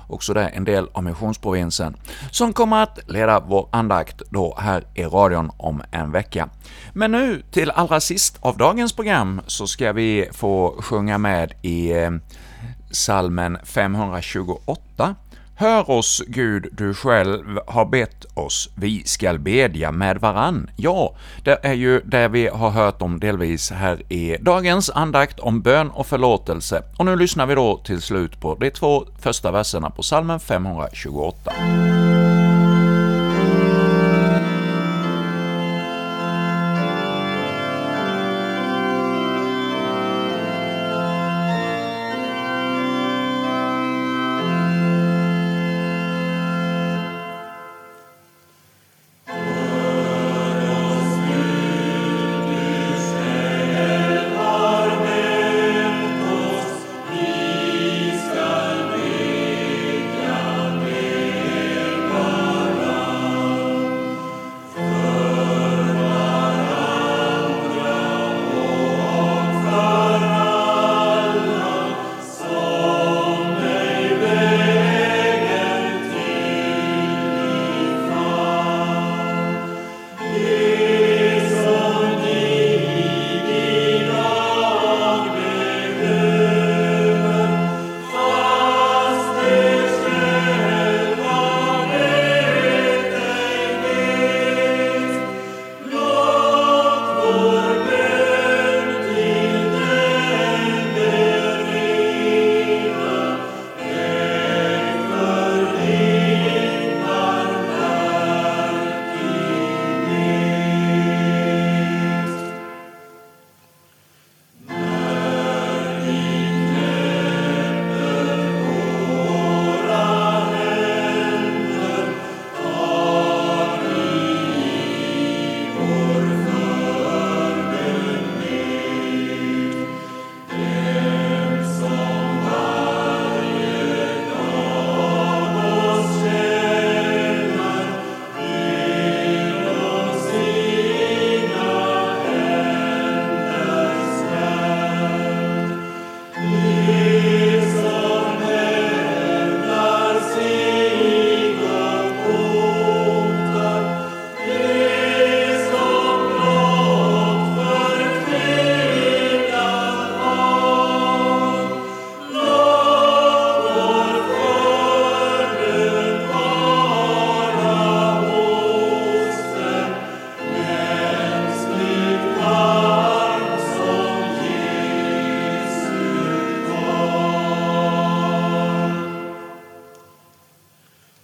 också 0.07 0.34
det 0.34 0.47
en 0.47 0.65
del 0.65 0.88
av 0.93 1.03
missionsprovinsen, 1.03 1.95
som 2.31 2.53
kommer 2.53 2.84
att 2.84 2.99
leda 3.07 3.39
vår 3.39 3.69
andakt 3.71 4.21
då 4.29 4.57
här 4.60 4.84
i 4.93 5.03
radion 5.03 5.51
om 5.57 5.81
en 5.91 6.12
vecka. 6.12 6.49
Men 6.93 7.12
nu 7.12 7.43
till 7.51 7.71
allra 7.71 7.99
sist 7.99 8.38
av 8.39 8.57
dagens 8.57 8.93
program 8.93 9.41
så 9.47 9.67
ska 9.67 9.93
vi 9.93 10.29
få 10.34 10.75
sjunga 10.81 11.17
med 11.17 11.53
i 11.62 11.93
psalmen 12.91 13.57
salmen 13.57 13.57
528 13.63 15.15
Hör 15.62 15.89
oss, 15.89 16.24
Gud, 16.28 16.67
du 16.71 16.93
själv 16.93 17.60
har 17.67 17.86
bett 17.86 18.26
oss, 18.34 18.69
vi 18.76 19.04
skall 19.06 19.39
bedja 19.39 19.91
med 19.91 20.17
varann. 20.17 20.69
Ja, 20.76 21.15
det 21.43 21.60
är 21.63 21.74
ju 21.74 22.02
det 22.06 22.28
vi 22.28 22.47
har 22.47 22.69
hört 22.69 23.02
om 23.02 23.19
delvis 23.19 23.71
här 23.71 24.13
i 24.13 24.38
dagens 24.41 24.89
andakt 24.89 25.39
om 25.39 25.62
bön 25.62 25.89
och 25.89 26.08
förlåtelse, 26.08 26.84
och 26.97 27.06
nu 27.06 27.15
lyssnar 27.15 27.45
vi 27.45 27.56
då 27.56 27.78
till 27.78 28.02
slut 28.02 28.41
på 28.41 28.56
de 28.56 28.71
två 28.71 29.06
första 29.19 29.52
verserna 29.52 29.89
på 29.89 30.04
salmen 30.04 30.39
528. 30.39 31.52